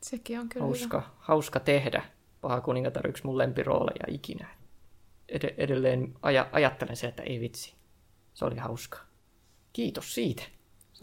Sekin 0.00 0.40
on 0.40 0.48
kyllä 0.48 0.66
hyvä. 0.66 0.76
hauska, 0.76 1.02
hauska 1.18 1.60
tehdä. 1.60 2.02
Paha 2.40 2.60
kuningatar 2.60 3.06
yksi 3.08 3.24
mun 3.26 3.38
lempirooleja 3.38 4.04
ikinä. 4.08 4.48
Ed- 5.34 5.54
edelleen 5.58 6.14
aja- 6.22 6.48
ajattelen 6.52 6.96
se, 6.96 7.06
että 7.06 7.22
ei 7.22 7.40
vitsi. 7.40 7.74
Se 8.34 8.44
oli 8.44 8.56
hauska. 8.56 8.98
Kiitos 9.72 10.14
siitä. 10.14 10.42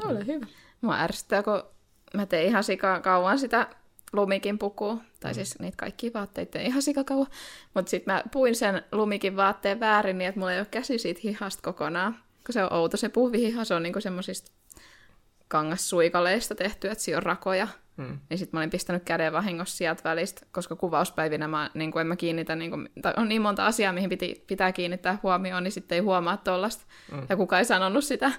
Ole 0.03 0.25
hyvä. 0.25 0.45
Mua 0.81 1.00
ärsyttää, 1.00 1.43
kun 1.43 1.63
mä 2.13 2.25
tein 2.25 2.47
ihan 2.47 2.63
sika 2.63 3.00
kauan 3.00 3.39
sitä 3.39 3.67
lumikin 4.13 4.57
pukua, 4.57 4.97
tai 5.19 5.33
siis 5.33 5.59
niitä 5.59 5.77
kaikki 5.77 6.13
vaatteita 6.13 6.51
tein 6.51 6.65
ihan 6.67 6.81
sika 6.81 7.03
kauan, 7.03 7.27
mutta 7.73 7.89
sitten 7.89 8.13
mä 8.13 8.23
puin 8.31 8.55
sen 8.55 8.83
lumikin 8.91 9.35
vaatteen 9.35 9.79
väärin 9.79 10.17
niin, 10.17 10.27
että 10.27 10.39
mulla 10.39 10.53
ei 10.53 10.59
ole 10.59 10.67
käsi 10.71 10.97
siitä 10.97 11.19
hihasta 11.23 11.61
kokonaan, 11.63 12.13
kun 12.45 12.53
se 12.53 12.63
on 12.63 12.73
outo. 12.73 12.97
Se 12.97 13.09
puhvihiha, 13.09 13.65
se 13.65 13.73
on 13.73 13.83
niinku 13.83 14.01
semmoisista 14.01 14.51
kangassuikaleista 15.47 16.55
tehty, 16.55 16.88
että 16.89 17.03
siinä 17.03 17.17
on 17.17 17.23
rakoja. 17.23 17.67
Mm. 17.98 18.19
Niin 18.29 18.38
sitten 18.38 18.57
mä 18.57 18.60
olin 18.60 18.69
pistänyt 18.69 19.03
käden 19.03 19.33
vahingossa 19.33 19.77
sieltä 19.77 20.03
välistä, 20.03 20.45
koska 20.51 20.75
kuvauspäivinä 20.75 21.48
mä, 21.48 21.69
niin 21.74 22.00
en 22.00 22.07
mä 22.07 22.15
kiinnitä, 22.15 22.55
niin 22.55 22.71
kuin, 22.71 22.89
tai 23.01 23.13
on 23.17 23.29
niin 23.29 23.41
monta 23.41 23.65
asiaa, 23.65 23.93
mihin 23.93 24.10
piti, 24.10 24.43
pitää 24.48 24.71
kiinnittää 24.71 25.17
huomioon, 25.24 25.63
niin 25.63 25.71
sitten 25.71 25.95
ei 25.95 26.01
huomaa 26.01 26.38
tollasta. 26.38 26.86
Mm. 27.12 27.25
Ja 27.29 27.38
kukaan 27.38 27.60
ei 27.60 27.65
sanonut 27.65 28.03
sitä. 28.03 28.31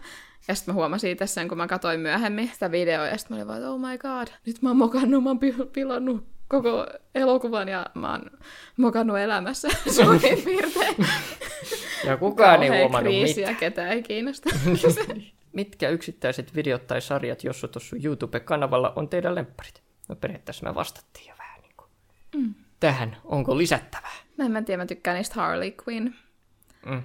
Ja 0.48 0.54
sitten 0.54 0.74
mä 0.74 0.76
huomasin 0.76 1.10
itse 1.10 1.26
sen, 1.26 1.48
kun 1.48 1.58
mä 1.58 1.66
katsoin 1.66 2.00
myöhemmin 2.00 2.50
sitä 2.52 2.70
videoa, 2.70 3.06
ja 3.06 3.18
sitten 3.18 3.36
mä 3.36 3.42
olin 3.42 3.48
vaan, 3.48 3.72
oh 3.72 3.80
my 3.80 3.98
god, 3.98 4.28
nyt 4.46 4.62
mä 4.62 4.70
oon 4.70 4.76
mokannut, 4.76 5.22
mä 5.22 5.30
oon 5.30 5.40
pil- 5.44 5.66
pilannut 5.72 6.26
koko 6.48 6.86
elokuvan, 7.14 7.68
ja 7.68 7.86
mä 7.94 8.10
oon 8.10 8.30
mokannut 8.76 9.18
elämässä 9.18 9.68
suurin 9.96 10.42
piirtein. 10.44 11.06
Ja 12.04 12.16
kukaan 12.16 12.62
ei 12.62 12.68
huomannut 12.68 13.12
kriisi 13.12 13.40
ja 13.40 13.48
mitään. 13.48 13.56
ketään 13.56 13.88
ei 13.88 14.02
kiinnosta. 14.02 14.50
Mitkä 15.52 15.88
yksittäiset 15.88 16.54
videot 16.54 16.86
tai 16.86 17.00
sarjat, 17.00 17.44
jos 17.44 17.60
tuossa 17.60 17.80
sun 17.80 18.04
YouTube-kanavalla 18.04 18.92
on 18.96 19.08
teidän 19.08 19.34
lempparit? 19.34 19.82
No 20.08 20.16
periaatteessa 20.16 20.66
me 20.66 20.74
vastattiin 20.74 21.28
jo 21.28 21.34
vähän 21.38 21.60
niin 21.62 21.74
kuin 21.76 21.88
mm. 22.36 22.54
tähän. 22.80 23.16
Onko 23.24 23.58
lisättävää? 23.58 24.12
Mä 24.48 24.58
en 24.58 24.64
tiedä, 24.64 24.82
mä 24.82 24.86
tykkään 24.86 25.16
niistä 25.16 25.34
Harley 25.34 25.72
Quinn 25.88 26.14
Mm. 26.86 27.02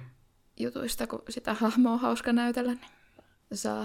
jutuista, 0.56 1.06
kun 1.06 1.22
sitä 1.28 1.54
hahmoa 1.54 1.92
on 1.92 2.00
hauska 2.00 2.32
näytellä, 2.32 2.72
niin 2.72 3.58
saa 3.58 3.84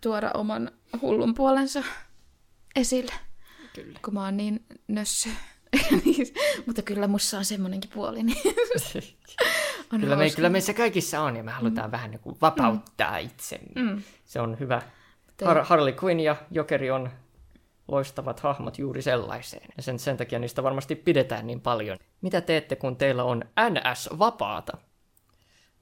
tuoda 0.00 0.30
oman 0.34 0.70
hullun 1.02 1.34
puolensa 1.34 1.82
esille, 2.76 3.12
Kyllä. 3.74 3.98
kun 4.04 4.14
mä 4.14 4.24
oon 4.24 4.36
niin 4.36 4.66
nössö. 4.88 5.28
Niin, 6.04 6.26
Mutta 6.66 6.82
kyllä 6.82 7.08
mussa 7.08 7.38
on 7.38 7.44
semmonenkin 7.44 7.90
puoli, 7.94 8.22
niin 8.22 8.38
on 9.92 10.00
Kyllä, 10.00 10.16
me, 10.16 10.30
kyllä 10.30 10.48
meissä 10.48 10.74
kaikissa 10.74 11.20
on, 11.20 11.36
ja 11.36 11.42
me 11.42 11.50
halutaan 11.50 11.88
mm. 11.88 11.92
vähän 11.92 12.10
niin 12.10 12.20
kuin 12.20 12.36
vapauttaa 12.42 13.12
mm. 13.20 13.26
itsemme. 13.26 13.82
Mm. 13.82 14.02
Se 14.24 14.40
on 14.40 14.58
hyvä. 14.60 14.82
Har- 15.44 15.64
Harley 15.64 15.94
Quinn 16.04 16.20
ja 16.20 16.36
Jokeri 16.50 16.90
on 16.90 17.10
loistavat 17.88 18.40
hahmot 18.40 18.78
juuri 18.78 19.02
sellaiseen. 19.02 19.68
Ja 19.76 19.82
sen, 19.82 19.98
sen 19.98 20.16
takia 20.16 20.38
niistä 20.38 20.62
varmasti 20.62 20.94
pidetään 20.96 21.46
niin 21.46 21.60
paljon. 21.60 21.98
Mitä 22.20 22.40
teette, 22.40 22.76
kun 22.76 22.96
teillä 22.96 23.24
on 23.24 23.44
NS-vapaata? 23.70 24.76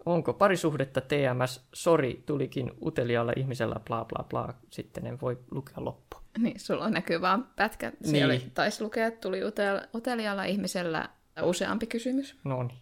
Onko 0.07 0.33
parisuhdetta 0.33 1.01
TMS, 1.01 1.69
sori, 1.73 2.23
tulikin 2.27 2.73
uteliaalla 2.85 3.33
ihmisellä, 3.37 3.81
bla 3.85 4.05
bla 4.05 4.25
bla, 4.29 4.55
sitten 4.71 5.07
en 5.07 5.21
voi 5.21 5.39
lukea 5.51 5.85
loppu. 5.85 6.17
Niin, 6.39 6.61
sulla 6.61 6.91
näkyy 6.91 7.21
vaan 7.21 7.49
pätkä. 7.57 7.93
Siellä 8.05 8.33
Niin. 8.35 8.41
niin. 8.43 8.51
taisi 8.55 8.85
lukea, 8.85 9.07
että 9.07 9.21
tuli 9.21 9.41
utel- 9.41 9.89
uteliaalla 9.95 10.45
ihmisellä 10.45 11.09
useampi 11.43 11.87
kysymys. 11.87 12.37
No 12.45 12.63
niin, 12.63 12.79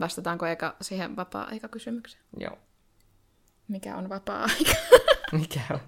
Vastataanko 0.00 0.46
eka 0.46 0.76
siihen 0.80 1.16
vapaa-aikakysymykseen? 1.16 2.22
joo. 2.40 2.58
Mikä 3.68 3.96
on 3.96 4.08
vapaa-aika? 4.08 4.72
Mikä 5.40 5.60
on? 5.70 5.80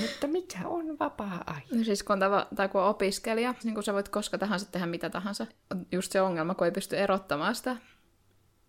Mutta 0.00 0.26
mikä 0.26 0.58
on 0.68 0.98
vapaa-aika? 0.98 1.76
No 1.76 1.84
siis 1.84 2.02
kun 2.02 2.12
on, 2.12 2.20
tava, 2.20 2.46
tai 2.56 2.68
kun 2.68 2.80
on 2.80 2.88
opiskelija, 2.88 3.54
niin 3.64 3.74
kun 3.74 3.82
sä 3.82 3.92
voit 3.92 4.08
koska 4.08 4.38
tahansa 4.38 4.66
tehdä 4.72 4.86
mitä 4.86 5.10
tahansa. 5.10 5.46
On 5.70 5.86
just 5.92 6.12
se 6.12 6.20
ongelma, 6.20 6.54
kun 6.54 6.64
ei 6.66 6.70
pysty 6.72 6.96
erottamaan 6.98 7.54
sitä 7.54 7.76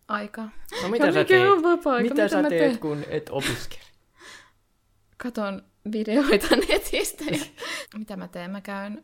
aikaa. 0.08 0.50
No 0.84 0.90
mitä 0.90 1.06
Ja 1.06 1.12
sä 1.14 1.20
mikä 1.20 1.28
teet? 1.28 1.50
on 1.52 1.64
vapaa-aika? 1.64 2.04
Mitä, 2.04 2.24
Mitä 2.24 2.28
sä 2.28 2.42
teet, 2.50 2.50
teen? 2.50 2.80
kun 2.80 3.04
et 3.10 3.30
opiskele? 3.30 3.82
Katon 5.18 5.62
videoita 5.92 6.48
netistä. 6.70 7.24
Ja... 7.32 7.46
mitä 7.98 8.18
mä 8.18 8.28
teen? 8.28 8.52
Mä 8.52 8.62
käyn 8.62 9.04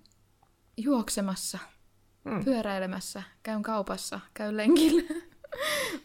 juoksemassa, 0.77 1.60
Hmm. 2.29 2.46
pyöräilemässä, 2.46 3.24
käyn 3.44 3.63
kaupassa, 3.63 4.20
käyn 4.34 4.58
lenkillä. 4.58 5.01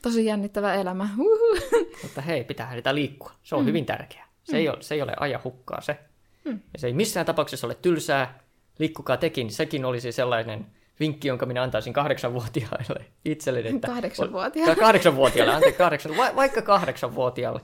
Tosi 0.02 0.24
jännittävä 0.24 0.74
elämä. 0.74 1.08
Uhu. 1.18 1.56
Mutta 2.02 2.20
hei, 2.20 2.44
pitää 2.44 2.66
hänetä 2.66 2.94
liikkua. 2.94 3.32
Se 3.42 3.54
on 3.54 3.62
mm. 3.62 3.66
hyvin 3.66 3.86
tärkeää. 3.86 4.26
Se, 4.44 4.52
mm. 4.52 4.58
ei 4.58 4.68
ole, 4.68 4.82
se 4.82 4.94
ei 4.94 5.02
ole 5.02 5.12
aja 5.20 5.40
hukkaa 5.44 5.80
se. 5.80 5.98
Mm. 6.44 6.60
Ja 6.72 6.78
se 6.78 6.86
ei 6.86 6.92
missään 6.92 7.26
tapauksessa 7.26 7.66
ole 7.66 7.74
tylsää. 7.74 8.38
Liikkukaa 8.78 9.16
tekin. 9.16 9.50
Sekin 9.50 9.84
olisi 9.84 10.12
sellainen 10.12 10.66
vinkki, 11.00 11.28
jonka 11.28 11.46
minä 11.46 11.62
antaisin 11.62 11.92
kahdeksanvuotiaille 11.92 13.04
itselleni. 13.24 13.68
Että 13.68 13.88
Kahdeksanvuotiaalle. 13.88 14.74
Tai 14.74 14.84
kahdeksanvuotiaalle, 14.84 15.54
anteeksi, 15.54 15.78
kahdeksan, 15.78 16.16
va, 16.16 16.36
vaikka 16.36 16.62
kahdeksanvuotiaalle 16.62 17.60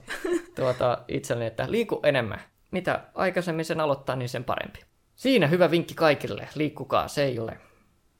tuota, 0.55 0.99
itselleni, 1.09 1.47
että 1.47 1.71
liiku 1.71 2.01
enemmän. 2.03 2.41
Mitä 2.71 3.01
aikaisemmin 3.15 3.65
sen 3.65 3.81
aloittaa, 3.81 4.17
niin 4.17 4.29
sen 4.29 4.45
parempi. 4.45 4.81
Siinä 5.15 5.47
hyvä 5.47 5.71
vinkki 5.71 5.95
kaikille. 5.95 6.49
Liikkukaa, 6.55 7.09
se 7.09 7.25
ei 7.25 7.39
ole. 7.39 7.59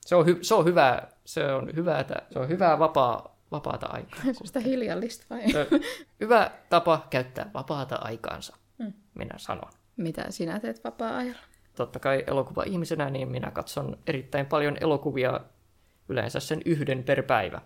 Se 0.01 0.15
on, 0.15 0.27
hy, 0.27 0.39
se 0.43 0.55
on 0.55 0.65
hyvää, 0.65 1.09
se 1.25 1.53
on 1.53 1.71
hyvää, 1.77 2.05
se 2.33 2.39
on 2.39 2.49
hyvää 2.49 2.79
vapaa, 2.79 3.38
vapaata 3.51 3.87
aikaa. 3.87 4.21
Sitä 4.45 4.61
hiljallista 4.61 5.27
vai? 5.31 5.43
Hyvä 6.21 6.51
tapa 6.69 7.07
käyttää 7.11 7.51
vapaata 7.55 7.97
aikaansa, 7.97 8.57
Mm. 8.79 8.93
minä 9.15 9.35
sanon. 9.39 9.71
Mitä 9.97 10.27
sinä 10.31 10.61
teet 10.61 10.85
vapaa-ajalla? 10.85 11.41
Totta 11.77 11.99
kai 11.99 12.25
elokuva-ihmisenä, 12.27 13.11
niin 13.11 13.29
minä 13.31 13.51
katson 13.51 13.99
erittäin 14.07 14.47
paljon 14.47 14.77
elokuvia, 14.81 15.41
yleensä 16.09 16.41
sen 16.41 16.61
yhden 16.65 17.05
per 17.05 17.23
päivä. 17.23 17.61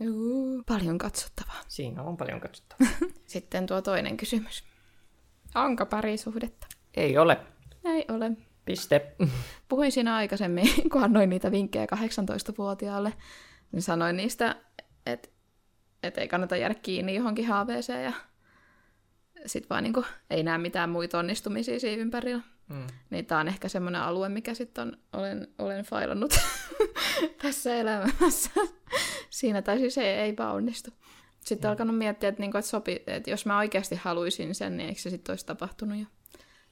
Juu, 0.00 0.62
paljon 0.66 0.98
katsottavaa. 0.98 1.60
Siinä 1.68 2.02
on 2.02 2.16
paljon 2.16 2.40
katsottavaa. 2.40 2.88
Sitten 3.26 3.66
tuo 3.66 3.82
toinen 3.82 4.16
kysymys. 4.16 4.64
Onko 5.54 5.86
parisuhdetta? 5.86 6.66
Ei 6.94 7.18
ole. 7.18 7.40
Ei 7.84 8.04
ole. 8.08 8.30
Piste. 8.64 9.14
Puhuin 9.68 9.92
siinä 9.92 10.14
aikaisemmin, 10.14 10.68
kun 10.92 11.04
annoin 11.04 11.30
niitä 11.30 11.50
vinkkejä 11.50 11.86
18-vuotiaalle, 11.86 13.12
niin 13.72 13.82
sanoin 13.82 14.16
niistä, 14.16 14.56
että, 15.06 15.28
että 16.02 16.20
ei 16.20 16.28
kannata 16.28 16.56
jäädä 16.56 16.74
kiinni 16.74 17.14
johonkin 17.14 17.46
haaveeseen 17.46 18.04
ja 18.04 18.12
sitten 19.46 19.68
vaan 19.68 19.82
niin 19.82 19.92
kuin, 19.92 20.06
ei 20.30 20.42
näe 20.42 20.58
mitään 20.58 20.90
muita 20.90 21.18
onnistumisia 21.18 21.80
siinä 21.80 22.02
ympärillä. 22.02 22.42
Mm. 22.68 22.86
Niin 23.10 23.26
tämä 23.26 23.40
on 23.40 23.48
ehkä 23.48 23.68
semmoinen 23.68 24.00
alue, 24.00 24.28
mikä 24.28 24.54
sitten 24.54 24.82
on, 24.88 24.98
olen, 25.12 25.48
olen 25.58 25.84
failannut 25.84 26.34
tässä 27.42 27.74
elämässä. 27.74 28.50
Siinä 29.30 29.62
tai 29.62 29.78
siis 29.78 29.98
ei, 29.98 30.06
ei 30.06 30.36
vaan 30.36 30.54
onnistu. 30.54 30.90
Sitten 31.40 31.68
mm. 31.68 31.70
alkanut 31.70 31.98
miettiä, 31.98 32.28
että, 32.28 32.40
niinku, 32.40 32.58
että, 32.58 32.70
sopi, 32.70 33.02
että 33.06 33.30
jos 33.30 33.46
mä 33.46 33.58
oikeasti 33.58 33.96
haluaisin 33.96 34.54
sen, 34.54 34.76
niin 34.76 34.88
eikö 34.88 35.00
se 35.00 35.10
sitten 35.10 35.32
olisi 35.32 35.46
tapahtunut 35.46 35.98
jo. 35.98 36.06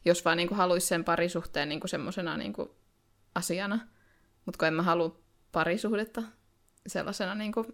Jos 0.05 0.25
vaan 0.25 0.37
niinku, 0.37 0.55
haluaisi 0.55 0.87
sen 0.87 1.05
parisuhteen 1.05 1.69
niinku, 1.69 1.89
semmoisena 1.89 2.37
niinku, 2.37 2.77
asiana. 3.35 3.81
Mutta 4.45 4.59
kun 4.59 4.69
en 4.69 4.75
mä 4.75 4.83
halua 4.83 5.21
parisuhdetta 5.53 6.23
sellaisena 6.87 7.35
niinku, 7.35 7.67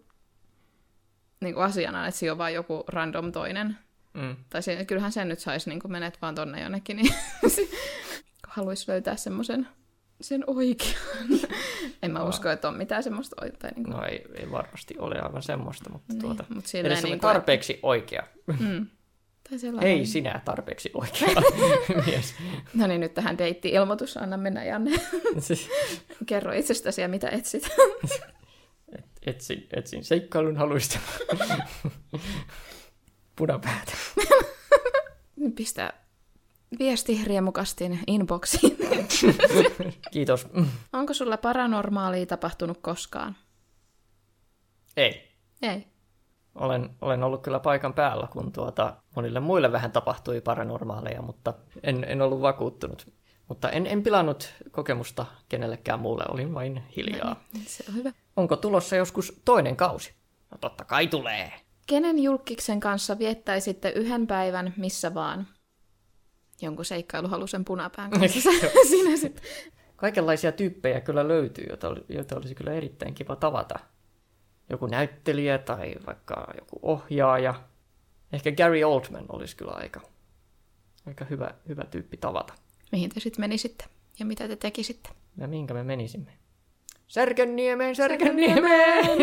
niinku, 1.40 1.60
asiana, 1.60 2.06
että 2.06 2.18
siinä 2.18 2.32
on 2.32 2.38
vaan 2.38 2.54
joku 2.54 2.84
random 2.88 3.32
toinen. 3.32 3.78
Mm. 4.14 4.36
Tai 4.50 4.62
se, 4.62 4.84
kyllähän 4.84 5.12
sen 5.12 5.28
nyt 5.28 5.38
saisi, 5.38 5.68
niin 5.68 5.80
kun 5.80 5.92
menet 5.92 6.18
vaan 6.22 6.34
tonne 6.34 6.62
jonnekin, 6.62 6.96
niin 6.96 7.14
kun 8.44 8.48
haluaisi 8.48 8.90
löytää 8.90 9.16
semmoisen 9.16 9.68
sen 10.20 10.44
oikean. 10.46 10.94
en 12.02 12.10
mä 12.10 12.18
Aa. 12.18 12.28
usko, 12.28 12.50
että 12.50 12.68
on 12.68 12.76
mitään 12.76 13.02
semmoista 13.02 13.36
oikeaa. 13.42 13.72
Niin 13.76 13.90
No 13.90 14.04
ei, 14.04 14.24
ei 14.34 14.50
varmasti 14.50 14.94
ole 14.98 15.20
aivan 15.20 15.42
semmoista, 15.42 15.90
mutta 15.90 16.12
niin, 16.12 16.20
tuota, 16.20 16.44
mut 16.48 16.64
edes 16.74 17.02
niin 17.02 17.10
niin 17.10 17.20
tarpeeksi 17.20 17.78
oikea. 17.82 18.22
Mm. 18.46 18.86
Tai 19.50 19.58
sellainen. 19.68 19.92
Ei 19.92 20.06
sinä 20.06 20.40
tarpeeksi 20.44 20.90
oikea 20.94 21.42
mies. 22.06 22.34
No 22.74 22.86
niin, 22.86 23.00
nyt 23.00 23.14
tähän 23.14 23.38
deitti-ilmoitus. 23.38 24.16
Anna 24.16 24.36
mennä, 24.36 24.64
Janne. 24.64 24.90
Kerro 26.26 26.52
itsestäsi 26.52 27.00
ja 27.00 27.08
mitä 27.08 27.28
etsit. 27.28 27.68
Etsin, 29.26 29.66
etsin 29.76 30.04
seikkailun 30.04 30.56
haluista. 30.56 30.98
Punapäätä. 33.36 33.92
Pistä 35.56 35.92
viesti 36.78 37.20
riemukastin 37.24 38.00
inboxiin. 38.06 38.76
Kiitos. 40.12 40.46
Onko 40.92 41.14
sulla 41.14 41.36
paranormaalia 41.36 42.26
tapahtunut 42.26 42.78
koskaan? 42.80 43.36
Ei. 44.96 45.28
Ei. 45.62 45.86
Olen, 46.54 46.90
olen 47.00 47.22
ollut 47.22 47.42
kyllä 47.42 47.60
paikan 47.60 47.94
päällä, 47.94 48.28
kun 48.32 48.52
tuota, 48.52 48.96
monille 49.16 49.40
muille 49.40 49.72
vähän 49.72 49.92
tapahtui 49.92 50.40
paranormaaleja, 50.40 51.22
mutta 51.22 51.54
en, 51.82 52.04
en 52.08 52.22
ollut 52.22 52.42
vakuuttunut. 52.42 53.12
Mutta 53.48 53.70
en, 53.70 53.86
en 53.86 54.02
pilannut 54.02 54.54
kokemusta 54.70 55.26
kenellekään 55.48 56.00
muulle, 56.00 56.24
olin 56.28 56.54
vain 56.54 56.82
hiljaa. 56.96 57.44
Se 57.66 57.84
on 57.88 57.94
hyvä. 57.94 58.12
Onko 58.38 58.56
tulossa 58.56 58.96
joskus 58.96 59.40
toinen 59.44 59.76
kausi? 59.76 60.14
No 60.50 60.58
totta 60.60 60.84
kai 60.84 61.06
tulee. 61.06 61.52
Kenen 61.86 62.18
julkiksen 62.18 62.80
kanssa 62.80 63.18
viettäisitte 63.18 63.90
yhden 63.90 64.26
päivän 64.26 64.74
missä 64.76 65.14
vaan? 65.14 65.46
Jonkun 66.62 66.84
seikkailuhalusen 66.84 67.64
punapään 67.64 68.10
kanssa. 68.10 68.50
Sinä 68.90 69.16
sitten. 69.16 69.44
Kaikenlaisia 69.96 70.52
tyyppejä 70.52 71.00
kyllä 71.00 71.28
löytyy, 71.28 71.64
joita, 71.68 71.96
joita 72.08 72.36
olisi 72.36 72.54
kyllä 72.54 72.72
erittäin 72.72 73.14
kiva 73.14 73.36
tavata. 73.36 73.78
Joku 74.70 74.86
näyttelijä 74.86 75.58
tai 75.58 75.94
vaikka 76.06 76.46
joku 76.58 76.78
ohjaaja. 76.82 77.54
Ehkä 78.32 78.52
Gary 78.52 78.82
Oldman 78.82 79.26
olisi 79.28 79.56
kyllä 79.56 79.72
aika, 79.72 80.00
aika 81.06 81.24
hyvä, 81.24 81.54
hyvä 81.68 81.84
tyyppi 81.84 82.16
tavata. 82.16 82.54
Mihin 82.92 83.10
te 83.10 83.20
sitten 83.20 83.40
menisitte? 83.40 83.84
Ja 84.18 84.26
mitä 84.26 84.48
te 84.48 84.56
tekisitte? 84.56 85.10
Ja 85.36 85.48
minkä 85.48 85.74
me 85.74 85.82
menisimme? 85.82 86.47
Särkänniemeen, 87.08 87.96
Särkänniemeen! 87.96 89.18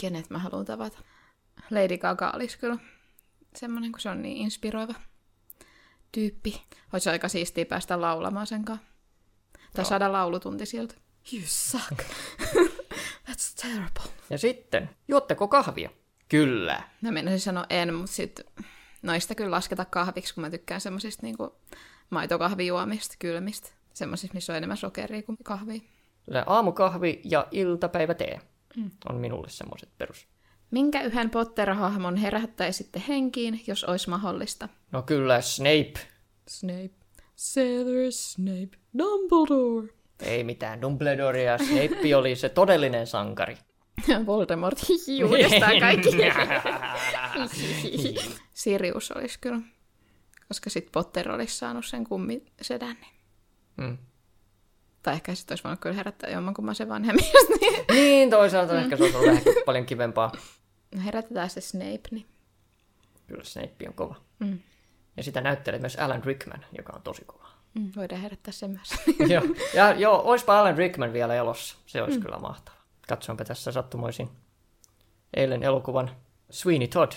Kenet 0.00 0.30
mä 0.30 0.38
haluan 0.38 0.64
tavata? 0.64 0.98
Lady 1.70 1.98
Gaga 1.98 2.32
olisi 2.36 2.58
kyllä 2.58 2.76
semmoinen, 3.56 3.92
kun 3.92 4.00
se 4.00 4.08
on 4.08 4.22
niin 4.22 4.36
inspiroiva 4.36 4.94
tyyppi. 6.12 6.62
Olisi 6.92 7.10
aika 7.10 7.28
siistiä 7.28 7.66
päästä 7.66 8.00
laulamaan 8.00 8.46
sen 8.46 8.64
kanssa. 8.64 8.86
Tai 9.74 9.84
saada 9.84 10.12
laulutunti 10.12 10.66
sieltä. 10.66 10.94
You 11.32 11.42
suck. 11.46 12.00
That's 13.28 13.62
terrible. 13.62 14.12
Ja 14.30 14.38
sitten, 14.38 14.90
juotteko 15.08 15.48
kahvia? 15.48 15.90
Kyllä. 16.28 16.82
Mä 17.00 17.12
menisin 17.12 17.40
sanoa 17.40 17.66
en, 17.70 17.94
mutta 17.94 18.12
sitten 18.12 18.44
noista 19.02 19.34
kyllä 19.34 19.50
lasketa 19.50 19.84
kahviksi, 19.84 20.34
kun 20.34 20.42
mä 20.42 20.50
tykkään 20.50 20.80
semmosista 20.80 21.22
niinku 21.22 21.54
maitokahvijuomista, 22.10 23.14
kylmistä. 23.18 23.68
Semmosista, 23.94 24.34
missä 24.34 24.52
on 24.52 24.56
enemmän 24.56 24.76
sokeria 24.76 25.22
kuin 25.22 25.38
kahvia. 25.42 25.80
Aamukahvi 26.46 27.20
ja 27.24 27.46
iltapäivätee 27.50 28.40
on 29.08 29.16
minulle 29.16 29.48
semmoiset 29.50 29.88
perus. 29.98 30.26
Minkä 30.70 31.02
yhden 31.02 31.30
Potter-hahmon 31.30 32.16
herättäisitte 32.16 33.02
henkiin, 33.08 33.60
jos 33.66 33.84
olisi 33.84 34.10
mahdollista? 34.10 34.68
No 34.92 35.02
kyllä, 35.02 35.40
Snape. 35.40 35.92
Snape. 36.48 36.90
Severus 37.36 38.32
Snape. 38.32 38.78
Dumbledore. 38.98 39.94
Ei 40.20 40.44
mitään 40.44 40.82
Dumbledorea, 40.82 41.58
Snape 41.58 42.16
oli 42.16 42.36
se 42.36 42.48
todellinen 42.48 43.06
sankari. 43.06 43.56
Voldemort. 44.26 44.78
Hihi, 44.88 45.24
uudestaan 45.24 45.80
kaikki. 45.80 46.10
Sirius 48.54 49.12
olisi 49.12 49.38
kyllä. 49.40 49.60
Koska 50.48 50.70
sitten 50.70 50.92
Potter 50.92 51.32
olisi 51.32 51.58
saanut 51.58 51.86
sen 51.86 52.04
kummisedän. 52.04 52.96
Niin. 53.00 53.90
Mm. 53.90 53.98
Tai 55.02 55.14
ehkä 55.14 55.34
sitten 55.34 55.52
olisi 55.52 55.64
voinut 55.64 55.80
kyllä 55.80 55.94
herättää 55.96 56.30
jommankumman 56.30 56.74
se 56.74 56.88
vanhemmista. 56.88 57.38
Niin. 57.60 57.84
Niin, 57.92 58.30
toisaalta 58.30 58.80
ehkä 58.80 58.96
se 58.96 59.02
olisi 59.02 59.16
ollut 59.16 59.30
vähän 59.30 59.42
paljon 59.66 59.86
kivempaa. 59.86 60.32
No 60.94 61.02
herätetään 61.04 61.50
se 61.50 61.60
Snape, 61.60 62.00
niin 62.10 62.26
Kyllä 63.26 63.44
Snape 63.44 63.88
on 63.88 63.94
kova. 63.94 64.14
Mm. 64.38 64.58
Ja 65.16 65.22
sitä 65.22 65.40
näyttelee 65.40 65.80
myös 65.80 65.96
Alan 65.96 66.24
Rickman, 66.24 66.64
joka 66.78 66.92
on 66.96 67.02
tosi 67.02 67.24
kova. 67.24 67.48
mm, 67.74 67.92
voidaan 67.96 68.20
herättää 68.20 68.52
sen 68.52 68.70
myös. 68.70 68.94
joo, 69.32 69.42
ja 69.74 69.94
joo, 69.94 70.22
oispa 70.24 70.60
Alan 70.60 70.78
Rickman 70.78 71.12
vielä 71.12 71.34
elossa. 71.34 71.76
Se 71.86 72.02
olisi 72.02 72.18
mm. 72.18 72.24
kyllä 72.24 72.38
mahtava. 72.38 72.76
Katsoinpa 73.08 73.44
tässä 73.44 73.72
sattumoisin 73.72 74.30
eilen 75.36 75.62
elokuvan 75.62 76.10
Sweeney 76.50 76.88
Todd, 76.88 77.12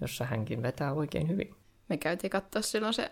jossa 0.00 0.24
hänkin 0.24 0.62
vetää 0.62 0.92
oikein 0.92 1.28
hyvin. 1.28 1.54
Me 1.88 1.96
käytiin 1.96 2.30
katsoa 2.30 2.62
silloin 2.62 2.94
se 2.94 3.10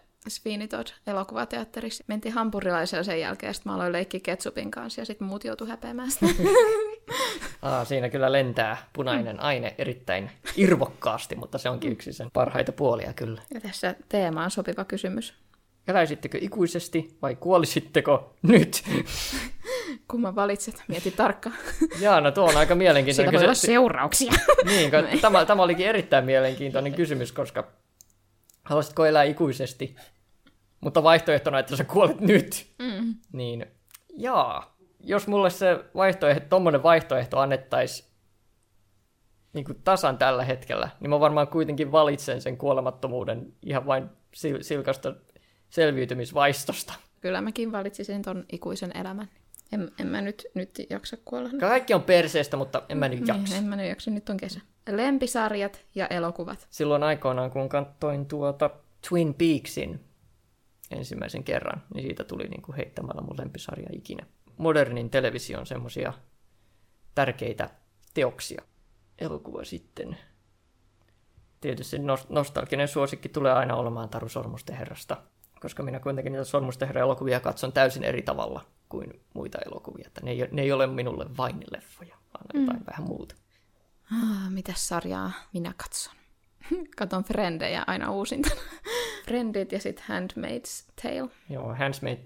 Todd 0.70 0.88
elokuvateatterissa. 1.06 2.04
Mentiin 2.06 2.34
hampurilaisella 2.34 3.04
sen 3.04 3.20
jälkeen, 3.20 3.54
sitten 3.54 3.72
mä 3.72 3.76
aloin 3.76 3.92
leikkiä 3.92 4.20
ketsupin 4.22 4.70
kanssa 4.70 5.00
ja 5.00 5.04
sitten 5.04 5.28
muut 5.28 5.44
joutu 5.44 5.66
häpeämään 5.66 6.10
sitä. 6.10 6.26
Aa, 7.62 7.84
siinä 7.84 8.08
kyllä 8.08 8.32
lentää 8.32 8.76
punainen 8.92 9.40
aine 9.40 9.74
erittäin 9.78 10.30
irvokkaasti, 10.56 11.36
mutta 11.36 11.58
se 11.58 11.70
onkin 11.70 11.92
yksi 11.92 12.12
sen 12.12 12.30
parhaita 12.32 12.72
puolia 12.72 13.12
kyllä. 13.12 13.42
ja 13.54 13.60
tässä 13.60 13.94
teemaan 14.08 14.50
sopiva 14.50 14.84
kysymys. 14.84 15.34
Eläisittekö 15.88 16.38
ikuisesti 16.40 17.16
vai 17.22 17.36
kuolisitteko 17.36 18.34
nyt? 18.42 18.82
Kun 20.10 20.20
mä 20.20 20.34
valitset, 20.34 20.82
mieti 20.88 21.10
tarkkaan. 21.10 21.56
Jaa, 22.00 22.20
no 22.20 22.30
tuo 22.30 22.44
on 22.44 22.48
aika 22.48 22.60
Siitä 22.60 22.74
mielenkiintoinen 22.74 23.34
voi 23.34 23.42
olla 23.42 23.54
seurauksia. 23.54 24.32
Niin, 24.64 24.90
tämä, 25.20 25.44
tämä 25.44 25.62
olikin 25.62 25.86
erittäin 25.86 26.24
mielenkiintoinen 26.24 26.94
kysymys, 26.94 27.32
koska 27.32 27.68
haluaisitko 28.68 29.06
elää 29.06 29.22
ikuisesti, 29.22 29.96
mutta 30.80 31.02
vaihtoehtona, 31.02 31.58
että 31.58 31.76
sä 31.76 31.84
kuolet 31.84 32.20
nyt, 32.20 32.66
Mm. 32.78 33.14
niin 33.32 33.66
jaa, 34.16 34.76
jos 35.00 35.26
mulle 35.26 35.50
se 35.50 35.84
vaihtoehto, 35.94 36.46
tommonen 36.48 36.82
vaihtoehto 36.82 37.38
annettaisiin 37.38 38.08
niin 39.52 39.64
kuin 39.64 39.80
tasan 39.84 40.18
tällä 40.18 40.44
hetkellä, 40.44 40.88
niin 41.00 41.10
mä 41.10 41.20
varmaan 41.20 41.48
kuitenkin 41.48 41.92
valitsen 41.92 42.40
sen 42.42 42.56
kuolemattomuuden 42.58 43.52
ihan 43.62 43.86
vain 43.86 44.04
sil- 44.40 44.62
silkasta 44.62 45.14
selviytymisvaistosta. 45.70 46.94
Kyllä 47.20 47.40
mäkin 47.40 47.72
valitsisin 47.72 48.22
ton 48.22 48.44
ikuisen 48.52 48.96
elämän. 48.96 49.28
En, 49.72 49.90
en 50.00 50.06
mä 50.06 50.20
nyt, 50.20 50.46
nyt 50.54 50.70
jaksa 50.90 51.16
kuolla. 51.24 51.50
Kaikki 51.60 51.94
on 51.94 52.02
perseestä, 52.02 52.56
mutta 52.56 52.82
en 52.88 52.98
mä 52.98 53.08
nyt 53.08 53.28
jaksa. 53.28 53.42
Niin, 53.54 53.56
en 53.56 53.64
mä 53.64 53.76
nyt 53.76 53.88
jaksa, 53.88 54.10
nyt 54.10 54.28
on 54.28 54.36
kesä. 54.36 54.60
Lempisarjat 54.96 55.84
ja 55.94 56.06
elokuvat. 56.06 56.66
silloin 56.70 57.02
aikoinaan, 57.02 57.50
kun 57.50 57.68
katsoin 57.68 58.26
tuota 58.26 58.70
Twin 59.08 59.34
Peaksin 59.34 60.00
ensimmäisen 60.90 61.44
kerran, 61.44 61.82
niin 61.94 62.02
siitä 62.02 62.24
tuli 62.24 62.48
niin 62.48 62.62
kuin 62.62 62.76
heittämällä 62.76 63.22
mun 63.22 63.38
lempisarja 63.38 63.88
ikinä. 63.92 64.26
Modernin 64.56 65.10
television 65.10 65.66
semmosia 65.66 66.12
tärkeitä 67.14 67.70
teoksia. 68.14 68.62
Elokuva 69.18 69.64
sitten. 69.64 70.16
Tietysti 71.60 71.98
nos- 71.98 72.28
nostalginen 72.28 72.88
suosikki 72.88 73.28
tulee 73.28 73.52
aina 73.52 73.76
olemaan 73.76 74.08
Taru 74.08 74.28
Sormusten 74.28 74.76
herrasta, 74.76 75.16
koska 75.60 75.82
minä 75.82 76.00
kuitenkin 76.00 76.32
niitä 76.32 76.44
Sormusten 76.44 76.88
herran 76.88 77.02
elokuvia 77.02 77.40
katson 77.40 77.72
täysin 77.72 78.04
eri 78.04 78.22
tavalla 78.22 78.64
kuin 78.88 79.20
muita 79.34 79.58
elokuvia. 79.66 80.04
Että 80.06 80.20
ne, 80.24 80.30
ei, 80.30 80.48
ne 80.52 80.62
ei 80.62 80.72
ole 80.72 80.86
minulle 80.86 81.26
vain 81.36 81.64
leffoja, 81.70 82.16
vaan 82.34 82.60
jotain 82.60 82.80
mm. 82.80 82.86
vähän 82.86 83.08
muuta. 83.08 83.34
Ah, 84.12 84.50
mitäs 84.50 84.88
sarjaa 84.88 85.32
minä 85.52 85.74
katson? 85.76 86.14
Katon 86.98 87.24
Frendejä 87.24 87.84
aina 87.86 88.10
uusinta. 88.10 88.50
Friendit 89.26 89.72
ja 89.72 89.80
sitten 89.80 90.04
Handmaid's 90.04 90.92
Tale. 91.02 91.30
Joo, 91.50 91.74
Handsmaid... 91.74 92.18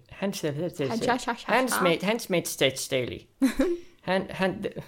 Handsmaid 2.06 2.44
States 2.44 2.90
Daily. 2.90 3.18
Hand, 4.02 4.34
hand... 4.34 4.82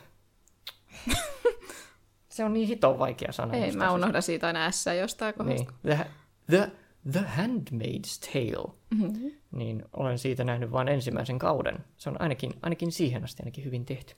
Se 2.29 2.45
on 2.45 2.53
niin 2.53 2.69
hiton 2.69 2.99
vaikea 2.99 3.33
sana. 3.33 3.55
Ei, 3.55 3.73
mä 3.73 3.89
se- 3.89 3.95
unohdan 3.95 4.23
siitä 4.23 4.47
aina 4.47 4.71
S 4.71 4.85
jostain 5.01 5.35
kohdasta. 5.35 5.73
Niin. 5.85 5.97
The, 5.97 6.07
the, 6.47 6.71
the 7.13 7.21
Handmaid's 7.21 8.33
Tale. 8.33 8.75
Mm-hmm. 8.91 9.31
Niin 9.53 9.85
olen 9.93 10.19
siitä 10.19 10.45
nähnyt 10.45 10.73
vain 10.73 10.89
ensimmäisen 10.89 11.39
kauden. 11.39 11.79
Se 11.97 12.11
on 12.11 12.21
ainakin, 12.21 12.53
ainakin 12.63 12.93
siihen 12.93 13.25
asti 13.25 13.43
ainakin 13.43 13.65
hyvin 13.65 13.85
tehty. 13.85 14.15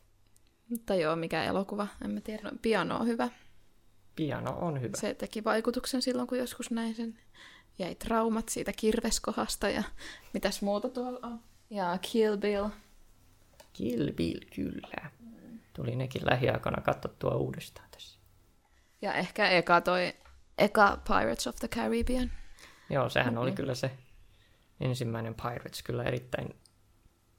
Mutta 0.71 0.95
joo, 0.95 1.17
mikä 1.17 1.45
elokuva, 1.45 1.87
en 2.05 2.11
mä 2.11 2.21
tiedä. 2.21 2.43
No, 2.43 2.51
piano 2.63 2.97
on 2.97 3.07
hyvä. 3.07 3.29
Piano 4.17 4.59
on 4.59 4.81
hyvä. 4.81 4.97
Se 4.97 5.15
teki 5.15 5.45
vaikutuksen 5.45 6.03
silloin, 6.03 6.29
kun 6.29 6.39
joskus 6.39 6.71
näin 6.71 6.95
sen. 6.95 7.19
Jäi 7.79 7.95
traumat 7.95 8.49
siitä 8.49 8.73
kirveskohasta 8.73 9.69
ja 9.69 9.83
mitäs 10.33 10.63
muuta 10.63 10.89
tuolla 10.89 11.19
on. 11.23 11.41
Ja 11.71 11.99
Kill 12.03 12.37
Bill. 12.37 12.69
Kill 13.73 14.13
Bill, 14.13 14.41
kyllä. 14.55 15.11
Tuli 15.73 15.97
nekin 15.97 16.27
lähiaikana 16.31 16.83
katsottua 16.83 17.35
uudestaan 17.35 17.89
tässä. 17.91 18.19
Ja 19.03 19.15
ehkä 19.15 19.49
eka 19.49 19.81
toi, 19.81 20.15
eka 20.59 20.99
Pirates 21.09 21.47
of 21.47 21.57
the 21.57 21.69
Caribbean. 21.69 22.31
Joo, 22.91 23.09
sehän 23.09 23.39
oli 23.39 23.53
kyllä 23.53 23.75
se 23.75 23.91
ensimmäinen 24.81 25.35
Pirates, 25.35 25.83
kyllä 25.83 26.05
erittäin 26.05 26.57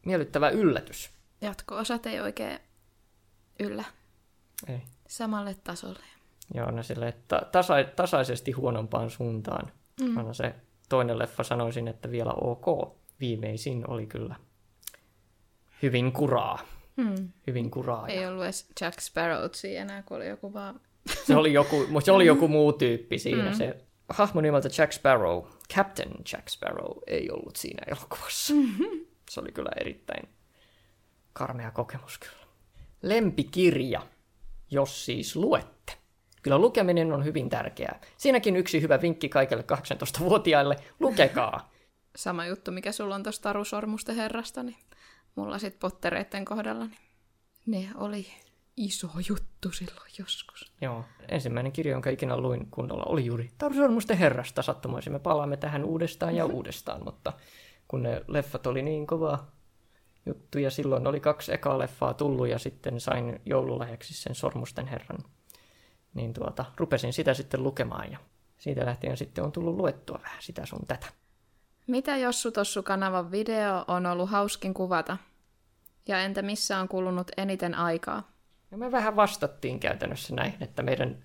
miellyttävä 0.05 0.49
yllätys. 0.49 1.09
Jatko-osat 1.41 2.05
ei 2.05 2.19
oikein 2.21 2.59
yllä 3.59 3.83
Ei. 4.67 4.81
samalle 5.07 5.55
tasolle. 5.63 6.03
Joo, 6.53 6.71
no 6.71 6.83
sille 6.83 7.13
ta- 7.27 7.41
tasa- 7.51 7.91
tasaisesti 7.95 8.51
huonompaan 8.51 9.09
suuntaan. 9.09 9.71
Mm. 10.01 10.17
Aina 10.17 10.33
se 10.33 10.55
toinen 10.89 11.19
leffa 11.19 11.43
sanoisin, 11.43 11.87
että 11.87 12.11
vielä 12.11 12.31
ok. 12.31 12.97
Viimeisin 13.19 13.89
oli 13.89 14.07
kyllä 14.07 14.35
hyvin 15.81 16.11
kuraa. 16.11 16.59
Hmm. 17.01 17.29
Hyvin 17.47 17.71
kuraa. 17.71 18.07
Ei 18.07 18.27
ollut 18.27 18.43
edes 18.43 18.67
Jack 18.81 18.99
Sparrow 18.99 19.41
enää, 19.77 20.01
kun 20.01 20.17
oli 20.17 20.27
joku 20.27 20.53
vaan... 20.53 20.79
se, 21.25 21.35
oli 21.35 21.53
joku, 21.53 21.85
mu- 21.85 22.01
se 22.01 22.11
oli 22.11 22.25
joku 22.25 22.47
muu 22.47 22.73
tyyppi 22.73 23.19
siinä. 23.19 23.49
Mm. 23.49 23.55
Se 23.55 23.85
hahmo 24.09 24.41
nimeltä 24.41 24.69
Jack 24.77 24.91
Sparrow, 24.91 25.45
Captain 25.75 26.11
Jack 26.33 26.49
Sparrow, 26.49 26.97
ei 27.07 27.31
ollut 27.31 27.55
siinä 27.55 27.83
elokuvassa. 27.87 28.53
Mm-hmm. 28.53 29.05
Se 29.29 29.39
oli 29.39 29.51
kyllä 29.51 29.71
erittäin 29.81 30.29
karmea 31.33 31.71
kokemus 31.71 32.17
kyllä. 32.17 32.46
Lempikirja, 33.01 34.01
jos 34.71 35.05
siis 35.05 35.35
luette. 35.35 35.93
Kyllä 36.41 36.57
lukeminen 36.57 37.13
on 37.13 37.25
hyvin 37.25 37.49
tärkeää. 37.49 37.99
Siinäkin 38.17 38.55
yksi 38.55 38.81
hyvä 38.81 39.01
vinkki 39.01 39.29
kaikille 39.29 39.63
18-vuotiaille. 39.73 40.75
Lukekaa. 40.99 41.71
sama 42.15 42.45
juttu, 42.45 42.71
mikä 42.71 42.91
sulla 42.91 43.15
on 43.15 43.23
tuosta 43.23 43.43
Tarusormusten 43.43 44.15
herrasta, 44.15 44.63
niin 44.63 44.77
mulla 45.35 45.59
sitten 45.59 45.79
pottereiden 45.79 46.45
kohdalla, 46.45 46.85
niin 46.85 46.97
ne 47.65 47.89
oli 47.95 48.27
iso 48.77 49.07
juttu 49.29 49.71
silloin 49.71 50.11
joskus. 50.19 50.73
Joo, 50.81 51.05
ensimmäinen 51.29 51.71
kirja, 51.71 51.91
jonka 51.91 52.09
ikinä 52.09 52.37
luin 52.37 52.67
kunnolla, 52.71 53.03
oli 53.03 53.25
juuri 53.25 53.51
Tarusormusten 53.57 54.17
herrasta 54.17 54.61
sattumoisin. 54.61 55.13
Me 55.13 55.19
palaamme 55.19 55.57
tähän 55.57 55.85
uudestaan 55.85 56.35
ja 56.35 56.45
uudestaan, 56.55 57.03
mutta 57.03 57.33
kun 57.87 58.03
ne 58.03 58.21
leffat 58.27 58.67
oli 58.67 58.81
niin 58.81 59.07
kova 59.07 59.45
juttu, 60.27 60.59
ja 60.59 60.71
silloin 60.71 61.07
oli 61.07 61.19
kaksi 61.19 61.53
ekaa 61.53 61.79
leffaa 61.79 62.13
tullut, 62.13 62.47
ja 62.47 62.59
sitten 62.59 62.99
sain 62.99 63.41
joululahjaksi 63.45 64.13
sen 64.13 64.35
Sormusten 64.35 64.87
herran, 64.87 65.19
niin 66.13 66.33
tuota, 66.33 66.65
rupesin 66.77 67.13
sitä 67.13 67.33
sitten 67.33 67.63
lukemaan, 67.63 68.11
ja 68.11 68.17
siitä 68.57 68.85
lähtien 68.85 69.17
sitten 69.17 69.43
on 69.43 69.51
tullut 69.51 69.75
luettua 69.75 70.19
vähän 70.23 70.41
sitä 70.41 70.65
sun 70.65 70.85
tätä. 70.87 71.07
Mitä 71.87 72.17
Jossu 72.17 72.51
Tossu 72.51 72.83
kanavan 72.83 73.31
video 73.31 73.85
on 73.87 74.05
ollut 74.05 74.29
hauskin 74.29 74.73
kuvata? 74.73 75.17
Ja 76.07 76.21
entä 76.21 76.41
missä 76.41 76.79
on 76.79 76.87
kulunut 76.87 77.31
eniten 77.37 77.75
aikaa? 77.75 78.31
Ja 78.71 78.77
me 78.77 78.91
vähän 78.91 79.15
vastattiin 79.15 79.79
käytännössä 79.79 80.35
näin, 80.35 80.53
että 80.61 80.83
meidän, 80.83 81.23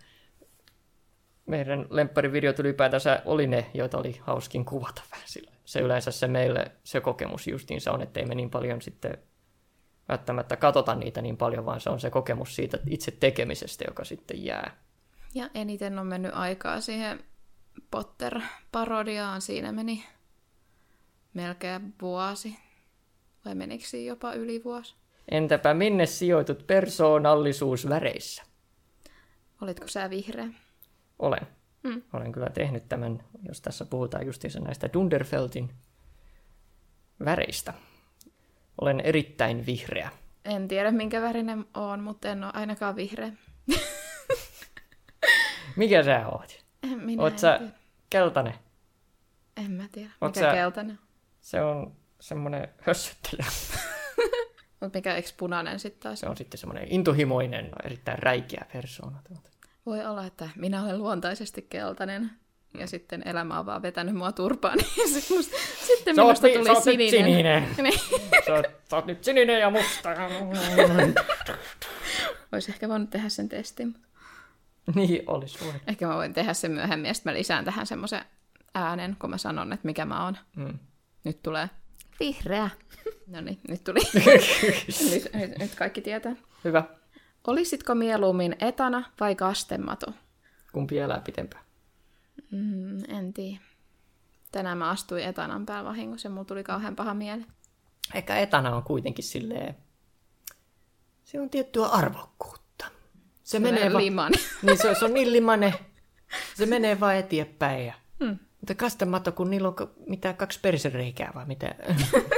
meidän 1.47 1.87
lempparivideot 1.91 2.59
ylipäätänsä 2.59 3.23
oli 3.25 3.47
ne, 3.47 3.71
joita 3.75 3.99
oli 3.99 4.21
hauskin 4.21 4.65
kuvata 4.65 5.03
vähän 5.11 5.29
sillä. 5.29 5.51
Se 5.65 5.81
yleensä 5.81 6.11
se 6.11 6.29
meille, 6.29 6.73
se 6.85 7.01
kokemus 7.01 7.47
justiinsa 7.47 7.93
on, 7.93 8.03
että 8.03 8.21
ei 8.21 8.27
me 8.27 8.35
niin 8.35 8.51
paljon 8.51 8.83
sitten 8.83 9.19
välttämättä 10.09 10.57
katsota 10.57 10.95
niitä 10.95 11.23
niin 11.23 11.37
paljon, 11.37 11.67
vaan 11.67 11.81
se 11.81 11.91
on 11.91 12.01
se 12.01 12.11
kokemus 12.11 12.57
siitä 12.57 12.79
itse 12.87 13.11
tekemisestä, 13.11 13.85
joka 13.89 14.05
sitten 14.05 14.45
jää. 14.45 14.77
Ja 15.35 15.51
eniten 15.55 15.99
on 15.99 16.07
mennyt 16.07 16.33
aikaa 16.35 16.81
siihen 16.81 17.25
Potter-parodiaan. 17.91 19.41
Siinä 19.41 19.73
meni 19.73 20.05
melkein 21.35 21.95
vuosi. 22.03 22.57
Vai 23.45 23.55
menikö 23.55 23.97
jopa 23.97 24.33
yli 24.33 24.65
vuosi? 24.65 24.95
Entäpä 25.31 25.75
minne 25.75 26.07
sijoitut 26.07 26.67
persoonallisuusväreissä? 26.67 28.43
Olitko 29.61 29.89
sä 29.89 30.11
vihreä? 30.11 30.49
Olen. 31.23 31.47
Mm. 31.83 32.03
Olen 32.13 32.33
kyllä 32.33 32.51
tehnyt 32.51 32.89
tämän, 32.89 33.25
jos 33.49 33.61
tässä 33.61 33.85
puhutaan 33.85 34.27
justiinsa 34.27 34.61
näistä 34.61 34.89
Dunderfeltin 34.93 35.71
väreistä. 37.25 37.75
Olen 38.81 39.01
erittäin 39.01 39.67
vihreä. 39.67 40.11
En 40.45 40.69
tiedä, 40.69 40.91
minkä 40.91 41.23
värinen 41.23 41.65
on, 41.75 42.01
mutta 42.03 42.29
en 42.29 42.45
ole 42.45 42.53
ainakaan 42.55 42.97
vihreä. 42.97 43.33
Mikä 45.77 46.03
sä 46.03 46.29
oot? 46.29 46.65
En 46.83 46.99
minä 46.99 47.23
Oot 47.23 47.33
en 47.33 47.39
sä 47.39 47.59
tiedä. 47.59 47.73
keltainen? 48.11 48.55
En 49.57 49.71
mä 49.71 49.85
tiedä. 49.93 50.11
Oot 50.21 50.37
Mikä 50.37 50.49
sä- 50.49 50.55
keltainen? 50.55 50.99
Se 51.41 51.61
on 51.63 51.97
semmoinen 52.21 52.69
hössöttelijä. 52.81 53.47
Mutta 54.81 54.99
mikä 54.99 55.15
eikö 55.15 55.29
punainen 55.37 55.81
sitten 55.81 56.03
taas? 56.03 56.21
Se 56.21 56.29
on 56.29 56.37
sitten 56.37 56.59
semmoinen 56.59 56.87
intohimoinen, 56.93 57.71
erittäin 57.85 58.19
räikeä 58.19 58.67
persoona. 58.73 59.23
tuota. 59.29 59.51
Voi 59.87 60.05
olla, 60.07 60.27
että 60.27 60.49
minä 60.57 60.83
olen 60.83 60.99
luontaisesti 60.99 61.63
keltainen. 61.71 62.31
Ja 62.79 62.87
sitten 62.87 63.23
elämä 63.29 63.59
on 63.59 63.67
vaan 63.67 63.83
vetänyt 63.83 64.15
mua 64.15 64.33
turpaan. 64.33 64.79
Niin 64.97 65.09
sit 65.09 65.31
musta, 65.37 65.57
sitten 65.87 66.17
Sä 66.17 66.23
oot, 66.25 66.29
minusta 66.29 66.47
ni- 66.47 66.53
tuli 66.55 66.67
sä 66.67 66.73
oot 66.73 66.85
nyt 66.85 67.11
sininen. 67.11 67.27
sininen. 67.27 67.69
Niin. 67.83 68.01
Sä 68.47 68.55
oot, 68.55 68.67
sä 68.91 68.97
oot 68.97 69.07
nyt 69.07 69.25
sininen 69.25 69.61
ja 69.61 69.71
musta. 69.71 70.11
Olisi 72.53 72.71
ehkä 72.71 72.89
voinut 72.89 73.11
tehdä 73.11 73.29
sen 73.29 73.49
testin. 73.49 73.95
niin, 74.95 75.23
olisi 75.27 75.65
voi. 75.65 75.73
Ehkä 75.87 76.07
mä 76.07 76.15
voin 76.15 76.35
tehdä 76.35 76.55
sen 76.55 76.71
myöhemmin, 76.73 77.09
ja 77.09 77.15
sitten 77.15 77.33
mä 77.33 77.39
lisään 77.39 77.65
tähän 77.65 77.87
semmoisen 77.87 78.25
äänen, 78.75 79.17
kun 79.19 79.31
mä 79.31 79.39
sanon, 79.39 79.73
että 79.73 79.87
mikä 79.87 80.05
mä 80.05 80.25
oon. 80.25 80.39
Mm. 80.57 80.79
Nyt 81.25 81.43
tulee 81.43 81.69
vihreä. 82.21 82.71
No 83.27 83.41
niin, 83.41 83.61
nyt 83.69 83.85
tuli. 83.85 84.01
nyt, 85.11 85.33
nyt, 85.35 85.59
nyt 85.59 85.75
kaikki 85.75 86.01
tietää. 86.01 86.37
Hyvä. 86.65 86.85
Olisitko 87.47 87.95
mieluummin 87.95 88.57
etana 88.61 89.05
vai 89.21 89.35
kastemato? 89.35 90.07
Kumpi 90.73 90.99
elää 90.99 91.21
pitempään? 91.21 91.65
Mm, 92.51 92.99
en 93.09 93.33
tiedä. 93.33 93.61
Tänään 94.53 94.79
mä 94.79 94.91
astuin 94.91 95.25
etanan 95.25 95.67
päävahingossa 95.67 96.27
ja 96.27 96.31
mulla 96.31 96.45
tuli 96.45 96.65
kauhean 96.65 96.97
paha 96.97 97.15
mieli. 97.15 97.45
Ehkä 98.15 98.39
etana 98.39 98.77
on 98.77 98.83
kuitenkin 98.83 99.25
silleen... 99.25 99.77
Se 101.25 101.41
on 101.41 101.51
tiettyä 101.51 101.87
arvokkuutta. 101.87 102.87
Se 103.45 103.59
menee 103.59 103.93
va- 103.93 103.99
liman. 103.99 104.33
Niin 104.63 104.79
se, 104.79 104.95
se 104.95 105.05
on 105.05 105.15
niin 105.15 105.33
limanen. 105.33 105.75
Se 106.55 106.67
menee 106.67 107.01
vaan 107.01 107.17
eteenpäin. 107.17 107.87
Ja... 107.87 107.95
Hmm. 108.25 108.39
Mutta 108.61 108.75
kastemato, 108.75 109.33
kun 109.33 109.51
niillä 109.51 109.69
on 109.69 109.75
mitä 110.07 110.33
kaksi 110.33 110.61
persereikää 110.61 111.33
vai 111.35 111.47
mitä? 111.47 111.75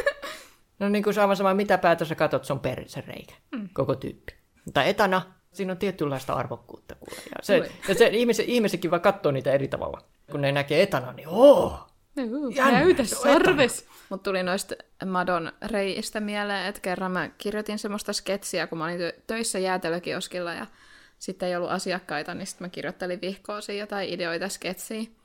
no 0.80 0.88
niin 0.88 1.04
kuin 1.04 1.18
aivan 1.20 1.36
sama, 1.36 1.54
mitä 1.54 1.78
päätä 1.78 2.04
sä 2.04 2.14
katot, 2.14 2.44
se 2.44 2.52
on 2.52 2.60
persereikä. 2.60 3.34
Hmm. 3.56 3.68
Koko 3.72 3.94
tyyppi. 3.94 4.43
Mutta 4.64 4.84
etana, 4.84 5.22
siinä 5.52 5.72
on 5.72 5.78
tietynlaista 5.78 6.32
arvokkuutta. 6.32 6.94
Kuule. 6.94 7.22
Ja, 7.30 7.36
se, 7.42 7.72
ja 7.88 7.94
se 7.94 8.06
ihmiset, 8.06 8.48
ihmisetkin 8.48 8.90
vaan 8.90 9.00
katsoo 9.02 9.32
niitä 9.32 9.52
eri 9.52 9.68
tavalla. 9.68 10.04
Kun 10.30 10.40
ne 10.40 10.52
näkee 10.52 10.82
etana, 10.82 11.12
niin 11.12 11.28
oo! 11.28 11.86
Jännä, 12.54 12.72
Näytä 12.72 13.04
sarves! 13.04 13.86
Mut 14.08 14.22
tuli 14.22 14.42
noista 14.42 14.74
Madon 15.06 15.52
reijistä 15.62 16.20
mieleen, 16.20 16.66
että 16.66 16.80
kerran 16.80 17.12
mä 17.12 17.28
kirjoitin 17.38 17.78
semmoista 17.78 18.12
sketsiä, 18.12 18.66
kun 18.66 18.78
mä 18.78 18.84
olin 18.84 19.00
tö- 19.00 19.20
töissä 19.26 19.58
jäätelökioskilla 19.58 20.52
ja 20.52 20.66
sitten 21.18 21.48
ei 21.48 21.56
ollut 21.56 21.70
asiakkaita, 21.70 22.34
niin 22.34 22.46
sitten 22.46 22.64
mä 22.64 22.68
kirjoittelin 22.68 23.20
vihkoa 23.20 23.60
siihen 23.60 23.80
jotain 23.80 24.08
ideoita 24.08 24.48
sketsiin. 24.48 25.16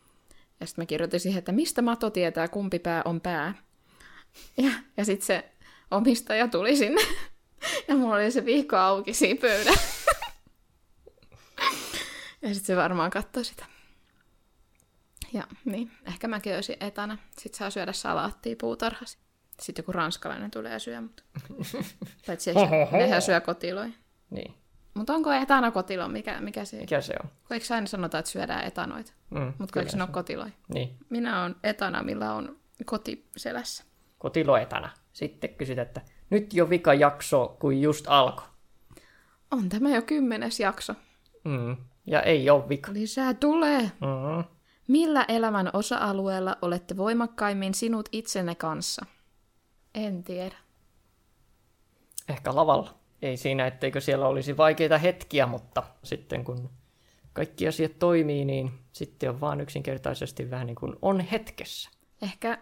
Ja 0.60 0.67
sitten 0.67 0.82
mä 0.82 0.86
kirjoitin 0.86 1.19
siihen, 1.19 1.39
että 1.39 1.52
mistä 1.52 1.82
Mato 1.82 2.10
tietää, 2.10 2.47
kumpi 2.47 2.80
pää 2.80 3.02
on 3.06 3.21
pää. 3.21 3.54
Ja, 4.58 4.71
ja 4.97 5.06
sitten 5.06 5.25
se 5.25 5.49
omistaja 5.91 6.47
tuli 6.47 6.75
sinne. 6.75 7.02
Ja 7.89 7.95
mulla 7.95 8.15
oli 8.15 8.32
se 8.32 8.45
vihko 8.45 8.75
auki 8.78 9.13
siinä 9.13 9.41
pöydällä. 9.41 9.80
Ja 12.41 12.47
sitten 12.54 12.65
se 12.65 12.75
varmaan 12.75 13.12
katsoi 13.12 13.45
sitä. 13.45 13.65
Ja 15.34 15.43
niin, 15.65 15.91
ehkä 16.08 16.28
mäkin 16.28 16.56
olisin 16.56 16.78
etana. 16.80 17.17
Sitten 17.38 17.58
saa 17.58 17.69
syödä 17.69 17.93
salaattia 17.93 18.56
puutarhassa. 18.60 19.19
Sitten 19.62 19.84
joku 19.84 19.91
ranskalainen 19.91 20.52
tulee 20.52 20.71
ja 20.73 20.80
syö, 20.80 21.02
mutta... 21.02 21.23
Paitsi 22.28 22.52
nehän 22.91 23.21
syö 23.21 23.41
kotiloja. 23.41 23.89
Niin, 24.30 24.54
Mutta 24.93 25.13
onko 25.13 25.32
etana 25.32 25.71
kotilo? 25.71 26.08
Mikä, 26.08 26.41
mikä 26.41 26.65
se 26.65 26.78
mikä 26.78 27.02
se 27.02 27.13
on? 27.23 27.30
Kun 27.30 27.54
eikö 27.54 27.65
aina 27.75 27.88
sanota, 27.88 28.19
että 28.19 28.32
syödään 28.32 28.63
etanoita? 28.65 29.12
Mm, 29.30 29.54
Mutta 29.58 29.80
eikö 29.80 29.91
se 29.91 29.97
ole 30.04 30.08
kotiloja? 30.12 30.52
Niin, 30.73 30.97
Minä 31.10 31.41
olen 31.41 31.56
etana, 31.63 32.04
millä 32.04 32.34
on 32.34 32.60
koti 32.86 33.30
selässä. 33.38 33.84
kotiloetana. 34.17 34.89
Sitten 35.13 35.49
kysyt, 35.56 35.80
että 35.80 36.02
nyt 36.30 36.54
jo 36.54 36.70
vika 36.70 36.94
jakso, 36.94 37.58
kuin 37.60 37.82
just 37.82 38.06
alkoi. 38.08 38.46
On 39.52 39.70
tämä 39.70 39.89
jo 39.89 40.02
kymmenes 40.02 40.60
jakso. 40.60 40.94
Mm. 41.44 41.78
Ja 42.06 42.22
ei 42.22 42.50
ole 42.50 42.70
vika. 42.70 42.94
Lisää 42.94 43.34
tulee! 43.34 43.82
Mm. 43.82 44.44
Millä 44.88 45.26
elämän 45.28 45.70
osa-alueella 45.74 46.58
olette 46.62 46.98
voimakkaimmin 46.98 47.74
sinut 47.74 48.10
itsenne 48.12 48.56
kanssa? 48.56 49.06
En 49.96 50.24
tiedä. 50.24 50.56
Ehkä 52.30 52.56
lavalla. 52.56 52.96
Ei 53.22 53.38
siinä, 53.38 53.68
etteikö 53.68 54.02
siellä 54.02 54.28
olisi 54.28 54.58
vaikeita 54.58 54.98
hetkiä, 54.98 55.46
mutta 55.46 55.84
sitten 56.04 56.44
kun 56.44 56.70
kaikki 57.34 57.68
asiat 57.68 58.00
toimii, 58.00 58.46
niin 58.46 58.72
sitten 58.92 59.30
on 59.30 59.42
vaan 59.42 59.62
yksinkertaisesti 59.62 60.50
vähän 60.50 60.68
niin 60.68 60.76
kuin 60.76 60.96
on 61.02 61.20
hetkessä. 61.20 61.89
Ehkä 62.22 62.58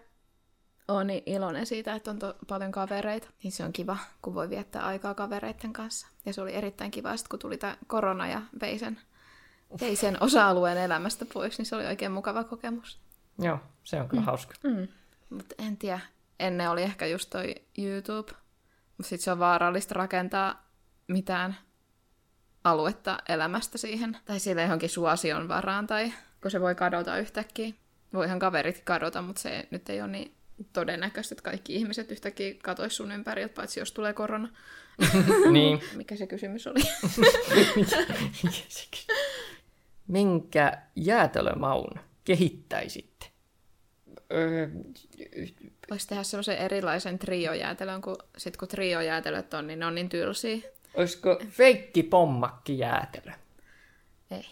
on 0.88 1.08
iloinen 1.26 1.65
siitä, 1.65 1.95
että 1.95 2.12
on 2.12 2.19
to- 2.19 2.36
paljon 2.47 2.71
kavereita. 2.71 3.28
Niin 3.43 3.52
se 3.52 3.63
on 3.63 3.73
kiva, 3.73 3.97
kun 4.21 4.34
voi 4.34 4.50
viettää 4.50 4.86
aikaa 4.86 5.13
kavereiden 5.13 5.73
kanssa. 5.73 6.08
Ja 6.26 6.34
se 6.34 6.41
oli 6.41 6.54
erittäin 6.54 6.91
kiva, 6.91 7.17
sit 7.17 7.28
kun 7.28 7.39
tuli 7.39 7.58
tämä 7.58 7.78
korona 7.88 8.28
ja 8.28 8.41
vei 8.62 8.80
sen, 8.80 9.00
vei 9.82 9.95
sen 9.95 10.17
osa-alueen 10.23 10.78
elämästä 10.78 11.26
pois, 11.34 11.58
niin 11.58 11.65
se 11.65 11.76
oli 11.76 11.86
oikein 11.86 12.12
mukava 12.12 12.43
kokemus. 12.43 13.00
Joo, 13.39 13.60
se 13.84 14.02
on 14.02 14.10
kyllä 14.10 14.21
mm. 14.21 14.26
hauska. 14.26 14.54
Mm. 14.63 14.88
Mutta 15.30 15.56
en 15.60 15.78
tiedä. 15.78 16.00
Ennen 16.39 16.69
oli 16.69 16.84
ehkä 16.84 17.06
just 17.06 17.30
toi 17.30 17.56
YouTube. 17.78 18.32
Mutta 18.97 19.10
sitten 19.10 19.23
se 19.23 19.32
on 19.32 19.39
vaarallista 19.39 19.93
rakentaa 19.93 20.67
mitään 21.08 21.58
aluetta 22.63 23.17
elämästä 23.30 23.78
siihen. 23.78 24.17
Tai 24.26 24.39
sille 24.39 24.62
johonkin 24.62 24.89
suosion 24.89 25.47
varaan, 25.47 25.88
tai 25.88 26.13
kun 26.41 26.52
se 26.52 26.62
voi 26.62 26.76
kadota 26.76 27.17
yhtäkkiä. 27.17 27.73
Voihan 28.13 28.39
kaverit 28.39 28.82
kadota, 28.84 29.21
mutta 29.21 29.41
se 29.41 29.67
nyt 29.71 29.89
ei 29.89 30.02
ole 30.02 30.12
niin 30.12 30.37
todennäköistä, 30.74 31.34
että 31.34 31.43
kaikki 31.43 31.76
ihmiset 31.76 32.12
yhtäkkiä 32.12 32.54
katois 32.63 32.98
sun 32.98 33.12
ympäriltä, 33.12 33.54
paitsi 33.54 33.80
jos 33.80 33.91
tulee 33.91 34.13
korona. 34.13 34.50
niin. 35.52 35.82
Mikä 35.96 36.15
se 36.15 36.28
kysymys 36.28 36.67
oli? 36.67 36.80
Minkä 40.08 40.82
jäätelömaun 40.96 42.00
kehittäisitte? 42.24 43.26
Öö, 44.34 44.67
Voisi 45.89 46.08
tehdä 46.08 46.24
semmoisen 46.24 46.58
erilaisen 46.58 47.20
triojäätelön, 47.20 48.02
kun 48.02 48.17
sit 48.38 48.58
kun 48.58 48.67
triojäätelöt 48.67 49.54
on, 49.54 49.67
niin 49.67 49.80
ne 49.80 49.86
on 49.86 49.96
niin 49.96 50.10
tylsiä. 50.10 50.58
olisiko 50.93 51.39
feikki 51.50 52.04
pommakki 52.04 52.80
jäätelö? 52.80 53.32
Ei. 54.32 54.46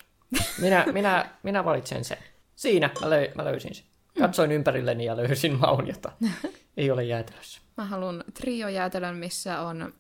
Minä, 0.62 0.86
minä, 0.92 1.30
minä 1.44 1.66
valitsen 1.66 2.06
sen. 2.06 2.18
Siinä 2.56 2.90
mä, 3.02 3.10
löy, 3.10 3.28
mä 3.36 3.46
löysin 3.46 3.76
sen. 3.76 3.86
Katsoin 4.20 4.52
ympärilleni 4.52 5.06
ja 5.06 5.18
löysin 5.18 5.60
maun, 5.60 5.88
jota 5.88 6.12
ei 6.78 6.92
ole 6.92 7.04
jäätelössä. 7.04 7.62
Mä 7.78 7.86
haluan 7.86 8.24
trio-jäätelön, 8.34 9.16
missä 9.16 9.62
on 9.62 9.94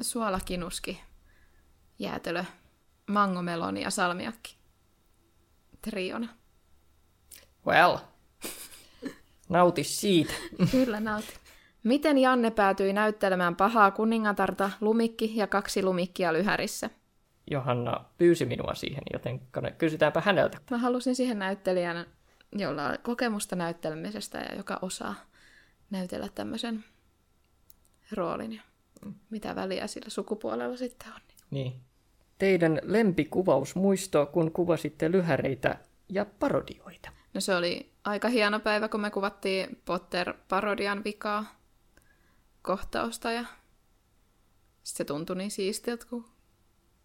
suolakinuski, 0.00 1.00
jäätelö, 1.98 2.44
mangomeloni 3.06 3.82
ja 3.82 3.90
salmiakki. 3.90 4.56
Triona. 5.82 6.28
Well, 7.66 7.96
nauti 9.48 9.84
siitä. 9.84 10.32
Kyllä 10.70 11.00
nauti. 11.00 11.34
Miten 11.82 12.18
Janne 12.18 12.50
päätyi 12.50 12.92
näyttelemään 12.92 13.56
pahaa 13.56 13.90
kuningatarta 13.90 14.70
lumikki 14.80 15.36
ja 15.36 15.46
kaksi 15.46 15.82
lumikkia 15.82 16.32
lyhärissä? 16.32 16.90
Johanna 17.50 18.04
pyysi 18.18 18.44
minua 18.44 18.74
siihen, 18.74 19.02
joten 19.12 19.40
kysytäänpä 19.78 20.20
häneltä. 20.20 20.58
Mä 20.70 20.78
halusin 20.78 21.14
siihen 21.14 21.38
näyttelijän, 21.38 22.06
jolla 22.52 22.86
on 22.86 22.98
kokemusta 23.02 23.56
näyttelemisestä 23.56 24.38
ja 24.38 24.54
joka 24.54 24.78
osaa 24.82 25.14
näytellä 25.90 26.28
tämmöisen 26.34 26.84
roolin. 28.12 28.52
Ja 28.52 28.62
mitä 29.30 29.56
väliä 29.56 29.86
sillä 29.86 30.10
sukupuolella 30.10 30.76
sitten 30.76 31.08
on. 31.14 31.20
Niin. 31.50 31.80
Teidän 32.38 32.80
lempikuvausmuisto, 32.82 34.26
kun 34.26 34.52
kuvasitte 34.52 35.12
lyhäreitä 35.12 35.78
ja 36.08 36.26
parodioita? 36.38 37.10
No 37.34 37.40
se 37.40 37.54
oli 37.54 37.92
aika 38.04 38.28
hieno 38.28 38.60
päivä, 38.60 38.88
kun 38.88 39.00
me 39.00 39.10
kuvattiin 39.10 39.82
Potter-parodian 39.84 41.04
vikaa 41.04 41.44
kohtausta 42.62 43.32
ja 43.32 43.44
se 44.82 45.04
tuntui 45.04 45.36
niin 45.36 45.50
siistiltä, 45.50 46.06
kun 46.06 46.24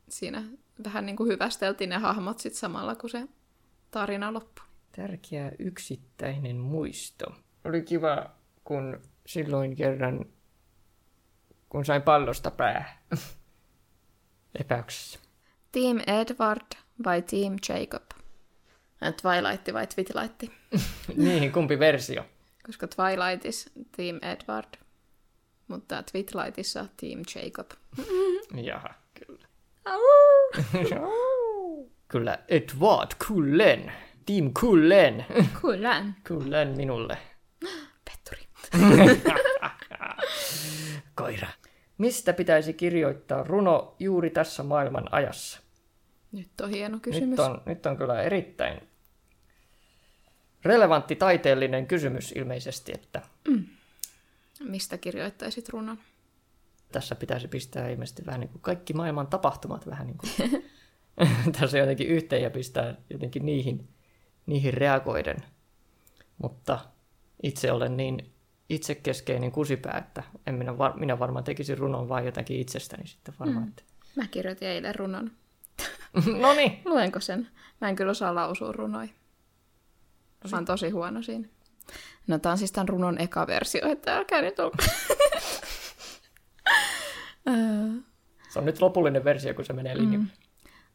siinä 0.10 0.44
vähän 0.84 1.06
niin 1.06 1.16
kuin 1.16 1.30
hyvästeltiin 1.30 1.90
ne 1.90 1.98
hahmot 1.98 2.40
sit 2.40 2.54
samalla, 2.54 2.96
kun 2.96 3.10
se 3.10 3.28
tarina 3.92 4.34
loppui. 4.34 4.66
Tärkeä 4.92 5.52
yksittäinen 5.60 6.56
muisto. 6.56 7.26
Oli 7.66 7.82
kiva, 7.82 8.32
kun 8.64 9.02
silloin 9.26 9.76
kerran, 9.76 10.26
kun 11.70 11.86
sain 11.86 12.02
pallosta 12.02 12.52
pää 12.52 13.04
epäyksessä. 14.62 15.20
Team 15.72 16.00
Edward 16.08 16.68
vai 17.04 17.22
Team 17.22 17.56
Jacob? 17.70 18.04
Twilight 19.22 19.74
vai 19.74 19.88
Twilight? 19.88 20.44
niin, 21.24 21.52
kumpi 21.52 21.80
versio? 21.80 22.26
Koska 22.66 22.88
Twilightissa 22.88 23.70
Team 23.98 24.20
Edward, 24.22 24.78
mutta 25.68 26.04
Twilightissa 26.04 26.86
Team 26.98 27.20
Jacob. 27.36 27.72
Jaha, 28.68 28.94
kyllä. 29.14 29.48
kyllä, 32.08 32.38
Edward 32.48 33.12
Kullen. 33.28 33.92
Team 34.32 34.52
Kullen. 34.60 35.26
Kullen. 35.62 36.16
Kullen 36.28 36.78
minulle. 36.78 37.18
Petturi. 38.06 38.48
Koira. 41.16 41.48
Mistä 41.98 42.34
pitäisi 42.34 42.74
kirjoittaa 42.74 43.44
runo 43.44 43.96
juuri 44.00 44.30
tässä 44.30 44.64
maailman 44.64 45.14
ajassa? 45.14 45.60
Nyt 46.32 46.62
on 46.62 46.70
hieno 46.70 47.00
kysymys. 47.00 47.30
Nyt 47.30 47.40
on, 47.40 47.62
nyt 47.66 47.86
on 47.86 47.98
kyllä 47.98 48.22
erittäin 48.22 48.82
relevantti 50.66 51.16
taiteellinen 51.16 51.88
kysymys 51.88 52.32
ilmeisesti, 52.32 52.92
että... 52.96 53.22
Mm. 53.48 53.66
Mistä 54.60 54.98
kirjoittaisit 54.98 55.70
runon? 55.70 55.98
Tässä 56.92 57.16
pitäisi 57.16 57.48
pistää 57.48 57.90
ilmeisesti 57.90 58.26
vähän 58.26 58.40
niin 58.40 58.50
kuin 58.50 58.62
kaikki 58.62 58.94
maailman 58.94 59.28
tapahtumat 59.28 59.88
vähän 59.88 60.08
niin 60.08 60.18
kuin 60.18 60.64
tässä 61.60 61.78
jotenkin 61.78 62.08
yhteen 62.08 62.42
ja 62.42 62.50
pistää 62.50 62.96
jotenkin 63.10 63.46
niihin, 63.46 63.88
niihin 64.46 64.74
reagoiden. 64.74 65.38
Mutta 66.38 66.80
itse 67.44 67.72
olen 67.72 67.98
niin 67.98 68.32
itsekeskeinen 68.70 69.52
kusipää, 69.52 69.98
että 69.98 70.24
en 70.48 70.56
minä, 70.56 70.78
var, 70.78 71.00
minä 71.00 71.20
varmaan 71.20 71.44
tekisin 71.44 71.78
runon 71.78 72.10
vain 72.10 72.26
jotakin 72.26 72.60
itsestäni 72.60 73.08
sitten 73.08 73.34
varmaan. 73.40 73.64
Mm. 73.64 73.70
Että... 73.70 73.84
Mä 74.16 74.28
kirjoitin 74.28 74.68
eilen 74.68 74.96
runon. 74.96 75.32
no 76.42 76.54
niin. 76.54 76.82
Luenko 76.86 77.20
sen? 77.20 77.48
Mä 77.82 77.90
en 77.90 77.96
kyllä 77.96 78.12
osaa 78.12 78.36
lausua 78.36 78.72
runoja. 78.72 79.10
Mä 80.52 80.58
oon 80.58 80.66
tosi 80.66 80.90
huono 80.90 81.22
siinä. 81.22 81.48
No 82.28 82.40
tää 82.40 82.52
on 82.52 82.58
siis 82.58 82.72
tämän 82.72 82.90
runon 82.90 83.22
eka 83.22 83.48
versio, 83.48 83.92
että 83.92 84.18
älkää 84.18 84.42
nyt 84.42 84.60
olko. 84.60 84.78
se 88.50 88.60
on 88.60 88.66
nyt 88.66 88.82
lopullinen 88.82 89.24
versio, 89.24 89.54
kun 89.54 89.66
se 89.66 89.74
menee 89.74 89.98
linjalle. 89.98 90.26
Mm. 90.26 90.28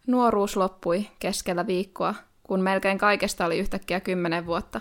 Nuoruus 0.07 0.57
loppui 0.57 1.07
keskellä 1.19 1.67
viikkoa, 1.67 2.15
kun 2.47 2.61
melkein 2.61 2.99
kaikesta 2.99 3.47
oli 3.47 3.59
yhtäkkiä 3.59 4.01
kymmenen 4.01 4.47
vuotta. 4.47 4.81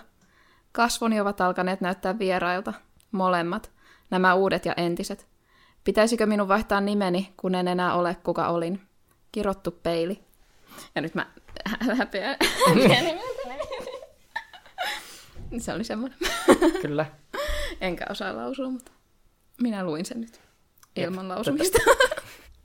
Kasvoni 0.71 1.19
ovat 1.19 1.41
alkaneet 1.41 1.81
näyttää 1.81 2.19
vierailta, 2.19 2.73
molemmat, 3.11 3.71
nämä 4.09 4.33
uudet 4.33 4.65
ja 4.65 4.73
entiset. 4.77 5.27
Pitäisikö 5.83 6.25
minun 6.25 6.47
vaihtaa 6.47 6.81
nimeni, 6.81 7.33
kun 7.37 7.55
en 7.55 7.67
enää 7.67 7.93
ole 7.93 8.17
kuka 8.23 8.47
olin? 8.47 8.81
Kirottu 9.31 9.71
peili. 9.71 10.23
Ja 10.95 11.01
nyt 11.01 11.15
mä 11.15 11.25
häpeän. 11.97 12.37
Se 15.57 15.73
oli 15.73 15.83
semmoinen. 15.83 16.17
Kyllä. 16.81 17.05
Enkä 17.81 18.05
osaa 18.09 18.35
lausua, 18.35 18.69
mutta 18.69 18.91
minä 19.61 19.83
luin 19.83 20.05
sen 20.05 20.21
nyt 20.21 20.41
ilman 20.95 21.29
lausumista. 21.29 21.77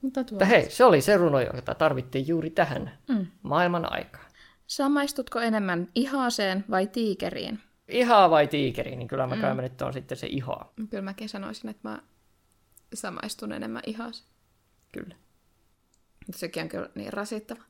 mutta 0.02 0.44
hei, 0.44 0.70
se 0.70 0.84
oli 0.84 1.00
se 1.00 1.16
runo, 1.16 1.40
jota 1.40 1.74
tarvittiin 1.74 2.28
juuri 2.28 2.50
tähän 2.50 2.98
mm. 3.08 3.26
maailman 3.42 3.92
aikaan. 3.92 4.29
Samaistutko 4.70 5.40
enemmän 5.40 5.88
ihaaseen 5.94 6.64
vai 6.70 6.86
tiikeriin? 6.86 7.60
Ihaa 7.88 8.30
vai 8.30 8.46
tiikeriin, 8.46 8.98
niin 8.98 9.08
kyllä 9.08 9.26
mä 9.26 9.34
mm. 9.34 9.40
käymään 9.40 9.70
nyt 9.70 9.82
on 9.82 9.92
sitten 9.92 10.18
se 10.18 10.26
ihaa. 10.26 10.72
Kyllä 10.90 11.02
mäkin 11.02 11.28
sanoisin, 11.28 11.70
että 11.70 11.88
mä 11.88 12.02
samaistun 12.94 13.52
enemmän 13.52 13.82
ihaaseen. 13.86 14.30
Kyllä. 14.92 15.14
Mutta 16.26 16.38
sekin 16.38 16.62
on 16.62 16.68
kyllä 16.68 16.88
niin 16.94 17.12
rasittava. 17.12 17.62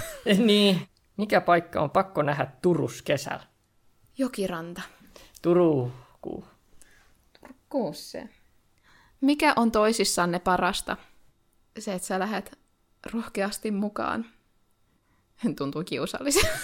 niin. 0.46 0.88
Mikä 1.16 1.40
paikka 1.40 1.80
on 1.80 1.90
pakko 1.90 2.22
nähdä 2.22 2.46
Turus 2.62 3.02
kesällä? 3.02 3.46
Jokiranta. 4.18 4.82
Turku. 5.42 6.44
Turkuussa. 7.40 8.18
Mikä 9.20 9.52
on 9.56 9.72
toisissanne 9.72 10.38
parasta? 10.38 10.96
Se, 11.78 11.94
että 11.94 12.08
sä 12.08 12.18
lähdet 12.18 12.58
rohkeasti 13.12 13.70
mukaan. 13.70 14.37
Tuntuu 15.58 15.84
kiusallisen. 15.84 16.50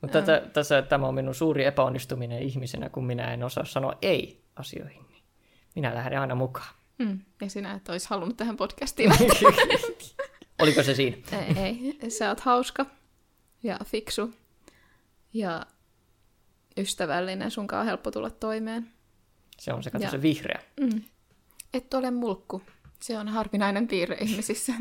Mutta 0.00 0.22
tätä, 0.22 0.48
tässä, 0.52 0.82
tämä 0.82 1.06
on 1.06 1.14
minun 1.14 1.34
suuri 1.34 1.64
epäonnistuminen 1.64 2.42
ihmisenä, 2.42 2.88
kun 2.88 3.06
minä 3.06 3.32
en 3.32 3.42
osaa 3.42 3.64
sanoa 3.64 3.98
ei 4.02 4.44
asioihin. 4.56 5.06
Niin 5.08 5.22
minä 5.74 5.94
lähden 5.94 6.20
aina 6.20 6.34
mukaan. 6.34 6.74
Mm, 6.98 7.20
ja 7.40 7.50
sinä 7.50 7.74
et 7.74 7.88
olisi 7.88 8.06
halunnut 8.10 8.36
tähän 8.36 8.56
podcastiin 8.56 9.12
Oliko 10.62 10.82
se 10.82 10.94
siinä? 10.94 11.16
ei, 11.56 11.98
ei, 12.02 12.10
sä 12.10 12.28
oot 12.28 12.40
hauska 12.40 12.86
ja 13.62 13.78
fiksu 13.84 14.34
ja 15.32 15.66
ystävällinen, 16.76 17.50
sunkaan 17.50 17.80
on 17.80 17.86
helppo 17.86 18.10
tulla 18.10 18.30
toimeen. 18.30 18.90
Se 19.58 19.72
on 19.72 19.82
se, 19.82 19.90
katso 19.90 20.10
se 20.10 20.22
vihreä. 20.22 20.60
Mm, 20.80 21.02
et 21.74 21.94
ole 21.94 22.10
mulkku. 22.10 22.62
Se 23.02 23.18
on 23.18 23.28
harvinainen 23.28 23.88
piirre 23.88 24.16
ihmisissä. 24.20 24.72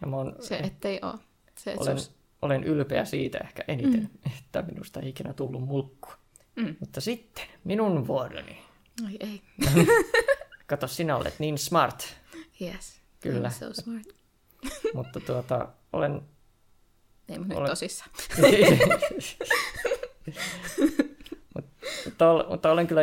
Ja 0.00 0.16
on, 0.16 0.36
se, 0.40 0.56
ettei 0.56 0.98
ole. 1.02 1.14
Se, 1.58 1.74
olen, 1.78 1.98
sus... 1.98 2.14
olen 2.42 2.64
ylpeä 2.64 3.04
siitä 3.04 3.38
ehkä 3.38 3.64
eniten, 3.68 4.00
mm. 4.00 4.32
että 4.38 4.62
minusta 4.62 5.00
ei 5.00 5.08
ikinä 5.08 5.32
tullut 5.32 5.62
mulkku. 5.62 6.08
Mm. 6.56 6.76
Mutta 6.80 7.00
sitten 7.00 7.44
minun 7.64 8.06
vuoroni. 8.06 8.58
Ai 9.06 9.16
ei. 9.20 9.42
Kato, 10.66 10.86
sinä 10.86 11.16
olet 11.16 11.34
niin 11.38 11.58
smart. 11.58 12.16
Yes. 12.62 13.00
Kyllä. 13.20 13.48
I'm 13.48 13.52
so 13.52 13.72
smart. 13.72 14.06
mutta 14.94 15.20
tuota, 15.20 15.68
olen... 15.92 16.22
Ei, 17.28 17.38
mutta 17.38 17.54
olen... 17.54 17.62
nyt 17.62 17.70
tosissaan. 17.70 18.10
mutta, 22.04 22.44
mutta 22.48 22.72
olen 22.72 22.86
kyllä 22.86 23.02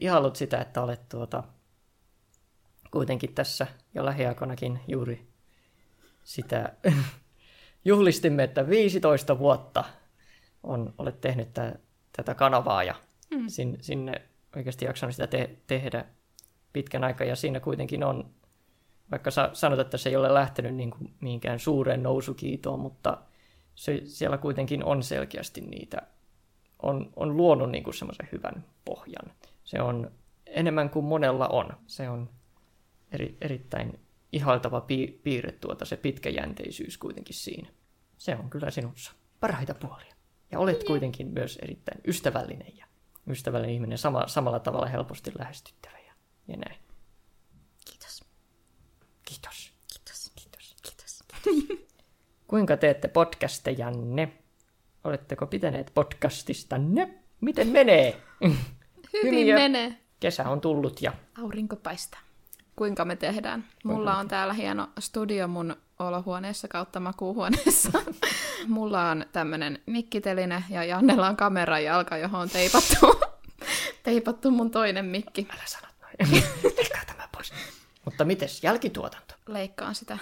ihallut 0.00 0.36
sitä, 0.36 0.58
että 0.58 0.82
olet 0.82 1.08
tuota, 1.08 1.44
kuitenkin 2.90 3.34
tässä 3.34 3.66
jo 3.94 4.04
lähiaikoinakin 4.04 4.80
juuri 4.88 5.28
sitä 6.28 6.72
juhlistimme, 7.84 8.44
että 8.44 8.68
15 8.68 9.38
vuotta 9.38 9.84
on, 10.62 10.94
olet 10.98 11.20
tehnyt 11.20 11.54
tä, 11.54 11.78
tätä 12.16 12.34
kanavaa 12.34 12.84
ja 12.84 12.94
mm. 13.30 13.44
sin, 13.48 13.76
sinne 13.80 14.22
oikeasti 14.56 14.84
jaksanut 14.84 15.14
sitä 15.14 15.26
te, 15.26 15.56
tehdä 15.66 16.04
pitkän 16.72 17.04
aikaa 17.04 17.26
ja 17.26 17.36
siinä 17.36 17.60
kuitenkin 17.60 18.04
on, 18.04 18.30
vaikka 19.10 19.30
sa, 19.30 19.50
sanot, 19.52 19.78
että 19.78 19.96
se 19.96 20.08
ei 20.08 20.16
ole 20.16 20.34
lähtenyt 20.34 20.74
niin 20.74 20.90
kuin 20.90 21.14
mihinkään 21.20 21.58
suureen 21.58 22.02
nousukiitoon, 22.02 22.80
mutta 22.80 23.18
se, 23.74 24.02
siellä 24.04 24.38
kuitenkin 24.38 24.84
on 24.84 25.02
selkeästi 25.02 25.60
niitä, 25.60 26.02
on, 26.82 27.12
on 27.16 27.36
luonut 27.36 27.70
niin 27.70 27.84
kuin 27.84 27.94
semmoisen 27.94 28.28
hyvän 28.32 28.64
pohjan. 28.84 29.32
Se 29.64 29.80
on 29.80 30.10
enemmän 30.46 30.90
kuin 30.90 31.04
monella 31.04 31.48
on. 31.48 31.68
Se 31.86 32.08
on 32.08 32.30
eri, 33.12 33.36
erittäin 33.40 34.07
ihailtava 34.32 34.80
pi- 34.80 35.20
piirre 35.22 35.52
tuota, 35.52 35.84
se 35.84 35.96
pitkäjänteisyys 35.96 36.98
kuitenkin 36.98 37.34
siinä. 37.34 37.68
Se 38.18 38.36
on 38.36 38.50
kyllä 38.50 38.70
sinussa 38.70 39.12
parhaita 39.40 39.74
puolia. 39.74 40.14
Ja 40.50 40.58
olet 40.58 40.84
kuitenkin 40.84 41.26
myös 41.26 41.58
erittäin 41.62 42.00
ystävällinen 42.06 42.76
ja 42.76 42.86
ystävällinen 43.30 43.74
ihminen, 43.74 43.98
sama, 43.98 44.26
samalla 44.26 44.60
tavalla 44.60 44.86
helposti 44.86 45.32
lähestyttävä 45.38 45.98
ja, 45.98 46.12
ja 46.48 46.56
näin. 46.56 46.80
Kiitos. 47.90 48.24
Kiitos. 49.24 49.72
Kiitos. 49.92 50.32
Kiitos. 50.36 50.76
Kiitos. 50.82 51.24
Kuinka 52.48 52.76
teette 52.76 53.08
podcastejanne? 53.08 54.32
Oletteko 55.04 55.46
pitäneet 55.46 55.90
podcastistanne? 55.94 57.14
Miten 57.40 57.68
menee? 57.68 58.22
Hyvin 59.22 59.54
menee. 59.54 59.98
Kesä 60.20 60.48
on 60.48 60.60
tullut 60.60 61.02
ja 61.02 61.12
Aurinko 61.42 61.76
paistaa. 61.76 62.20
Kuinka 62.78 63.04
me 63.04 63.16
tehdään? 63.16 63.64
Mulla 63.84 64.18
on 64.18 64.28
täällä 64.28 64.52
hieno 64.54 64.88
studio 64.98 65.48
mun 65.48 65.76
olohuoneessa 65.98 66.68
kautta 66.68 67.00
makuuhuoneessa. 67.00 67.90
Mulla 68.68 69.10
on 69.10 69.26
tämmönen 69.32 69.78
mikkiteline 69.86 70.64
ja 70.70 70.84
Jannella 70.84 71.28
on 71.28 71.36
kamera 71.36 71.78
jalka, 71.80 72.16
johon 72.16 72.40
on 72.40 72.50
teipattu, 72.50 73.20
teipattu 74.02 74.50
mun 74.50 74.70
toinen 74.70 75.04
mikki. 75.04 75.46
älä 75.50 75.62
sanot 75.66 75.94
noin. 76.02 76.42
Leikkaa 76.76 77.02
tämä 77.06 77.28
pois. 77.32 77.52
Mutta 78.04 78.24
mites 78.24 78.64
jälkituotanto? 78.64 79.34
Leikkaan 79.48 79.94
sitä 79.94 80.18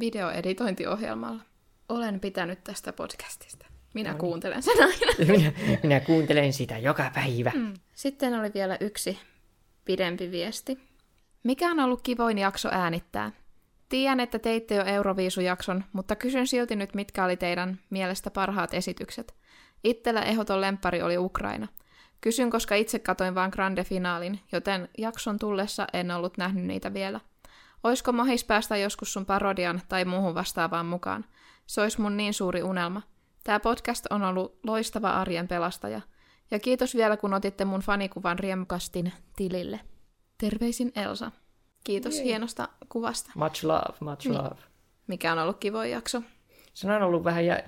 videoeditointiohjelmalla. 0.00 1.42
Olen 1.88 2.20
pitänyt 2.20 2.64
tästä 2.64 2.92
podcastista. 2.92 3.66
Minä 3.94 4.14
kuuntelen 4.14 4.62
sen 4.62 4.76
aina. 4.82 5.32
Minä, 5.32 5.52
minä 5.82 6.00
kuuntelen 6.00 6.52
sitä 6.52 6.78
joka 6.78 7.10
päivä. 7.14 7.52
Mm. 7.54 7.74
Sitten 7.94 8.34
oli 8.34 8.50
vielä 8.54 8.76
yksi 8.80 9.18
pidempi 9.84 10.30
viesti. 10.30 10.87
Mikä 11.42 11.70
on 11.70 11.80
ollut 11.80 12.02
kivoin 12.02 12.38
jakso 12.38 12.68
äänittää? 12.72 13.32
Tiedän, 13.88 14.20
että 14.20 14.38
teitte 14.38 14.74
jo 14.74 14.84
Euroviisujakson, 14.84 15.84
mutta 15.92 16.16
kysyn 16.16 16.46
silti 16.46 16.76
nyt, 16.76 16.94
mitkä 16.94 17.24
oli 17.24 17.36
teidän 17.36 17.80
mielestä 17.90 18.30
parhaat 18.30 18.74
esitykset. 18.74 19.34
Itsellä 19.84 20.22
ehdoton 20.22 20.60
lempari 20.60 21.02
oli 21.02 21.18
Ukraina. 21.18 21.68
Kysyn, 22.20 22.50
koska 22.50 22.74
itse 22.74 22.98
katoin 22.98 23.34
vain 23.34 23.50
grande 23.54 23.84
finaalin, 23.84 24.40
joten 24.52 24.88
jakson 24.98 25.38
tullessa 25.38 25.86
en 25.92 26.10
ollut 26.10 26.38
nähnyt 26.38 26.64
niitä 26.64 26.94
vielä. 26.94 27.20
Oisko 27.84 28.12
mahis 28.12 28.44
päästä 28.44 28.76
joskus 28.76 29.12
sun 29.12 29.26
parodian 29.26 29.80
tai 29.88 30.04
muuhun 30.04 30.34
vastaavaan 30.34 30.86
mukaan? 30.86 31.24
Se 31.66 31.80
olisi 31.80 32.00
mun 32.00 32.16
niin 32.16 32.34
suuri 32.34 32.62
unelma. 32.62 33.02
Tämä 33.44 33.60
podcast 33.60 34.06
on 34.10 34.22
ollut 34.22 34.58
loistava 34.62 35.10
arjen 35.10 35.48
pelastaja. 35.48 36.00
Ja 36.50 36.58
kiitos 36.58 36.94
vielä, 36.94 37.16
kun 37.16 37.34
otitte 37.34 37.64
mun 37.64 37.80
fanikuvan 37.80 38.38
riemukastin 38.38 39.12
tilille. 39.36 39.80
Terveisin 40.40 40.92
Elsa. 40.96 41.32
Kiitos 41.84 42.14
Jee. 42.16 42.24
hienosta 42.24 42.68
kuvasta, 42.88 43.30
Much 43.34 43.64
love, 43.64 43.94
much 44.00 44.26
Niin. 44.28 44.38
love. 44.38 44.56
mikä 45.06 45.32
on 45.32 45.38
ollut 45.38 45.58
kivoin 45.58 45.90
jakso. 45.90 46.22
Se 46.74 46.92
on 46.92 47.02
ollut 47.02 47.24
vähän 47.24 47.46
jä, 47.46 47.62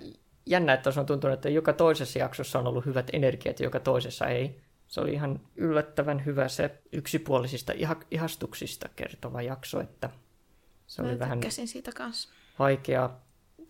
jännä, 0.46 0.72
että 0.72 0.90
on 0.96 1.06
tuntunut, 1.06 1.34
että 1.34 1.48
joka 1.48 1.72
toisessa 1.72 2.18
jaksossa 2.18 2.58
on 2.58 2.66
ollut 2.66 2.86
hyvät 2.86 3.10
energiat 3.12 3.60
ja 3.60 3.66
joka 3.66 3.80
toisessa 3.80 4.26
ei. 4.26 4.60
Se 4.86 5.00
oli 5.00 5.12
ihan 5.12 5.40
yllättävän 5.56 6.24
hyvä 6.24 6.48
se 6.48 6.82
yksipuolisista 6.92 7.72
iha- 7.72 8.04
ihastuksista 8.10 8.88
kertova 8.96 9.42
jakso, 9.42 9.80
että 9.80 10.10
se 10.86 11.02
oli 11.02 11.12
Mä 11.12 11.18
vähän 11.18 11.40
tykkäsin 11.40 11.68
siitä 11.68 11.92
kanssa. 11.96 12.28
vaikea. 12.58 13.10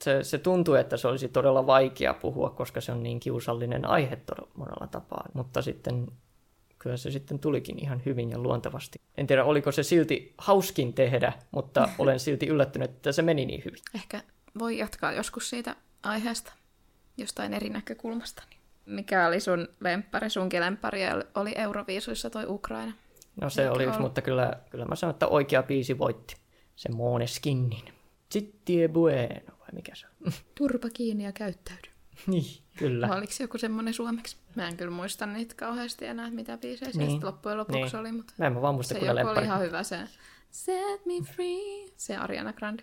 Se, 0.03 0.25
se 0.25 0.39
tuntui, 0.39 0.81
että 0.81 0.97
se 0.97 1.09
olisi 1.09 1.29
todella 1.29 1.67
vaikea 1.67 2.15
puhua, 2.15 2.51
koska 2.51 2.81
se 2.81 2.93
on 2.93 3.03
niin 3.03 3.21
kiusallinen 3.21 3.85
aihe 3.85 4.17
todella 4.17 4.51
monella 4.55 4.87
tapaa. 4.87 5.29
Mutta 5.35 5.63
sitten 5.63 6.07
kyllä 6.81 6.97
se 6.97 7.11
sitten 7.11 7.39
tulikin 7.39 7.79
ihan 7.79 8.03
hyvin 8.07 8.31
ja 8.31 8.39
luontevasti. 8.39 9.01
En 9.17 9.27
tiedä, 9.27 9.45
oliko 9.45 9.73
se 9.73 9.83
silti 9.83 10.35
hauskin 10.39 10.93
tehdä, 10.93 11.33
mutta 11.51 11.89
olen 11.99 12.21
silti 12.21 12.47
yllättynyt, 12.47 12.91
että 12.91 13.13
se 13.13 13.23
meni 13.23 13.47
niin 13.47 13.63
hyvin. 13.65 13.81
Ehkä 13.95 14.23
voi 14.59 14.79
jatkaa 14.79 15.13
joskus 15.13 15.51
siitä 15.51 15.77
aiheesta 16.03 16.53
jostain 17.17 17.55
eri 17.55 17.69
näkökulmasta. 17.69 18.43
Mikä 18.87 19.27
oli 19.27 19.41
sun 19.41 19.69
lemppari? 19.81 20.31
Sunkin 20.31 20.61
lemppari 20.61 21.01
oli 21.35 21.53
Euroviisuissa 21.57 22.31
toi 22.31 22.45
Ukraina. 22.49 22.93
No 23.41 23.51
se 23.51 23.63
Eikä 23.63 23.73
oli 23.73 23.83
yksi, 23.83 23.91
ollut. 23.97 24.03
mutta 24.03 24.23
kyllä, 24.23 24.53
kyllä 24.71 24.85
mä 24.85 24.97
sanon, 24.97 25.11
että 25.15 25.27
oikea 25.27 25.63
biisi 25.63 25.99
voitti. 25.99 26.37
Se 26.77 26.89
Måneskinnin. 26.93 27.85
Zitti 28.33 28.83
e 28.83 28.89
bueno, 28.89 29.53
vai 29.61 29.69
mikä 29.73 29.95
se 29.95 30.07
on? 30.07 30.33
Turpa 30.59 30.89
kiinni 30.95 31.25
ja 31.25 31.33
käyttäydy. 31.33 31.89
niin, 32.27 32.63
kyllä. 32.81 33.09
Vai 33.09 33.19
Oliko 33.19 33.33
se 33.33 33.45
joku 33.45 33.59
semmonen 33.59 33.95
suomeksi? 33.95 34.37
Mä 34.55 34.69
en 34.69 34.77
kyllä 34.77 34.91
muista 34.91 35.27
niitä 35.27 35.55
kauheasti 35.55 36.07
enää, 36.07 36.31
mitä 36.31 36.57
biisejä 36.59 36.91
Niin. 36.95 37.09
niin. 37.09 37.25
loppujen 37.25 37.59
lopuksi 37.59 37.81
Niin. 37.83 37.97
oli, 37.97 38.13
mutta 38.13 38.33
Mä 38.39 38.47
en 38.47 38.53
mä 38.53 38.63
vaan 38.63 38.75
muista, 38.75 38.95
se 38.95 39.01
kun 39.01 39.09
joku 39.09 39.29
oli 39.31 39.43
ihan 39.45 39.61
hyvä 39.61 39.83
se 39.83 39.99
Set 40.51 41.07
me 41.07 41.15
free, 41.35 41.87
se 41.97 42.17
Ariana 42.17 42.53
Grande. 42.53 42.83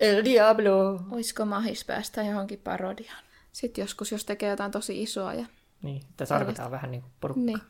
El 0.00 0.24
Diablo. 0.24 1.00
Oisko 1.10 1.44
mahis 1.44 1.84
päästä 1.84 2.22
johonkin 2.22 2.58
parodiaan? 2.58 3.24
Sitten 3.52 3.82
joskus, 3.82 4.12
jos 4.12 4.24
tekee 4.24 4.50
jotain 4.50 4.72
tosi 4.72 5.02
isoa 5.02 5.34
ja... 5.34 5.46
Niin, 5.82 6.02
että 6.10 6.26
tarvitaan 6.26 6.70
vähän 6.70 6.90
niin 6.90 7.02
kuin 7.02 7.12
porukkaa. 7.20 7.44
Niin. 7.44 7.60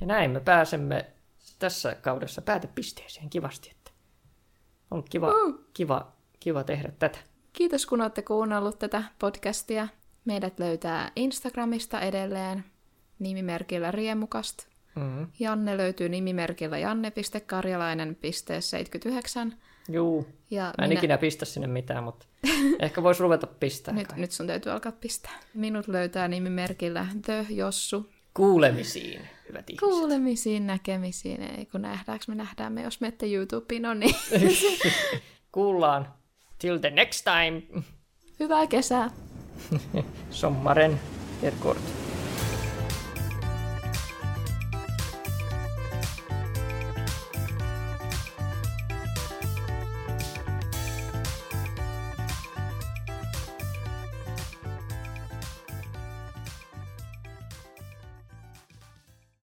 Ja 0.00 0.06
näin 0.06 0.30
me 0.30 0.40
pääsemme 0.40 1.06
tässä 1.58 1.94
kaudessa 1.94 2.42
päätepisteeseen 2.42 3.30
kivasti. 3.30 3.70
Että 3.70 3.90
on 4.90 5.04
kiva, 5.10 5.28
Uh. 5.32 5.60
kiva, 5.74 6.12
kiva 6.40 6.64
tehdä 6.64 6.92
tätä. 6.98 7.18
Kiitos 7.52 7.86
kun 7.86 8.00
olette 8.00 8.22
kuunnellut 8.22 8.78
tätä 8.78 9.02
podcastia. 9.18 9.88
Meidät 10.28 10.58
löytää 10.58 11.12
Instagramista 11.16 12.00
edelleen 12.00 12.64
nimimerkillä 13.18 13.90
riemukast. 13.90 14.66
Mm-hmm. 14.94 15.26
Janne 15.38 15.76
löytyy 15.76 16.08
nimimerkillä 16.08 16.78
janne.karjalainen.79. 16.78 19.52
Juu, 19.88 20.26
Ja 20.50 20.64
mä 20.78 20.84
en 20.84 20.88
minä... 20.88 21.00
ikinä 21.00 21.18
pistä 21.18 21.44
sinne 21.44 21.66
mitään, 21.66 22.04
mutta 22.04 22.26
ehkä 22.80 23.02
voisi 23.02 23.22
ruveta 23.22 23.46
pistää. 23.46 23.94
nyt, 23.94 24.06
kai. 24.06 24.18
nyt 24.18 24.30
sun 24.30 24.46
täytyy 24.46 24.72
alkaa 24.72 24.92
pistää. 24.92 25.40
Minut 25.54 25.88
löytää 25.88 26.28
nimimerkillä 26.28 27.06
The 27.22 27.46
Jossu. 27.50 28.10
Kuulemisiin, 28.34 29.20
hyvät 29.48 29.70
ihmiset. 29.70 29.88
Kuulemisiin, 29.88 30.66
näkemisiin. 30.66 31.42
Ei 31.42 31.66
kun 31.66 31.82
nähdäänkö 31.82 32.24
me 32.28 32.34
nähdään 32.34 32.72
me, 32.72 32.82
jos 32.82 33.00
menette 33.00 33.32
YouTubeen, 33.32 33.82
no 33.82 33.94
niin. 33.94 34.14
Kuullaan. 35.52 36.14
Till 36.58 36.78
the 36.78 36.90
next 36.90 37.24
time. 37.24 37.62
Hyvää 38.40 38.66
kesää! 38.66 39.10
Sommaren 40.30 40.96
är 41.42 41.50
kort. 41.50 42.07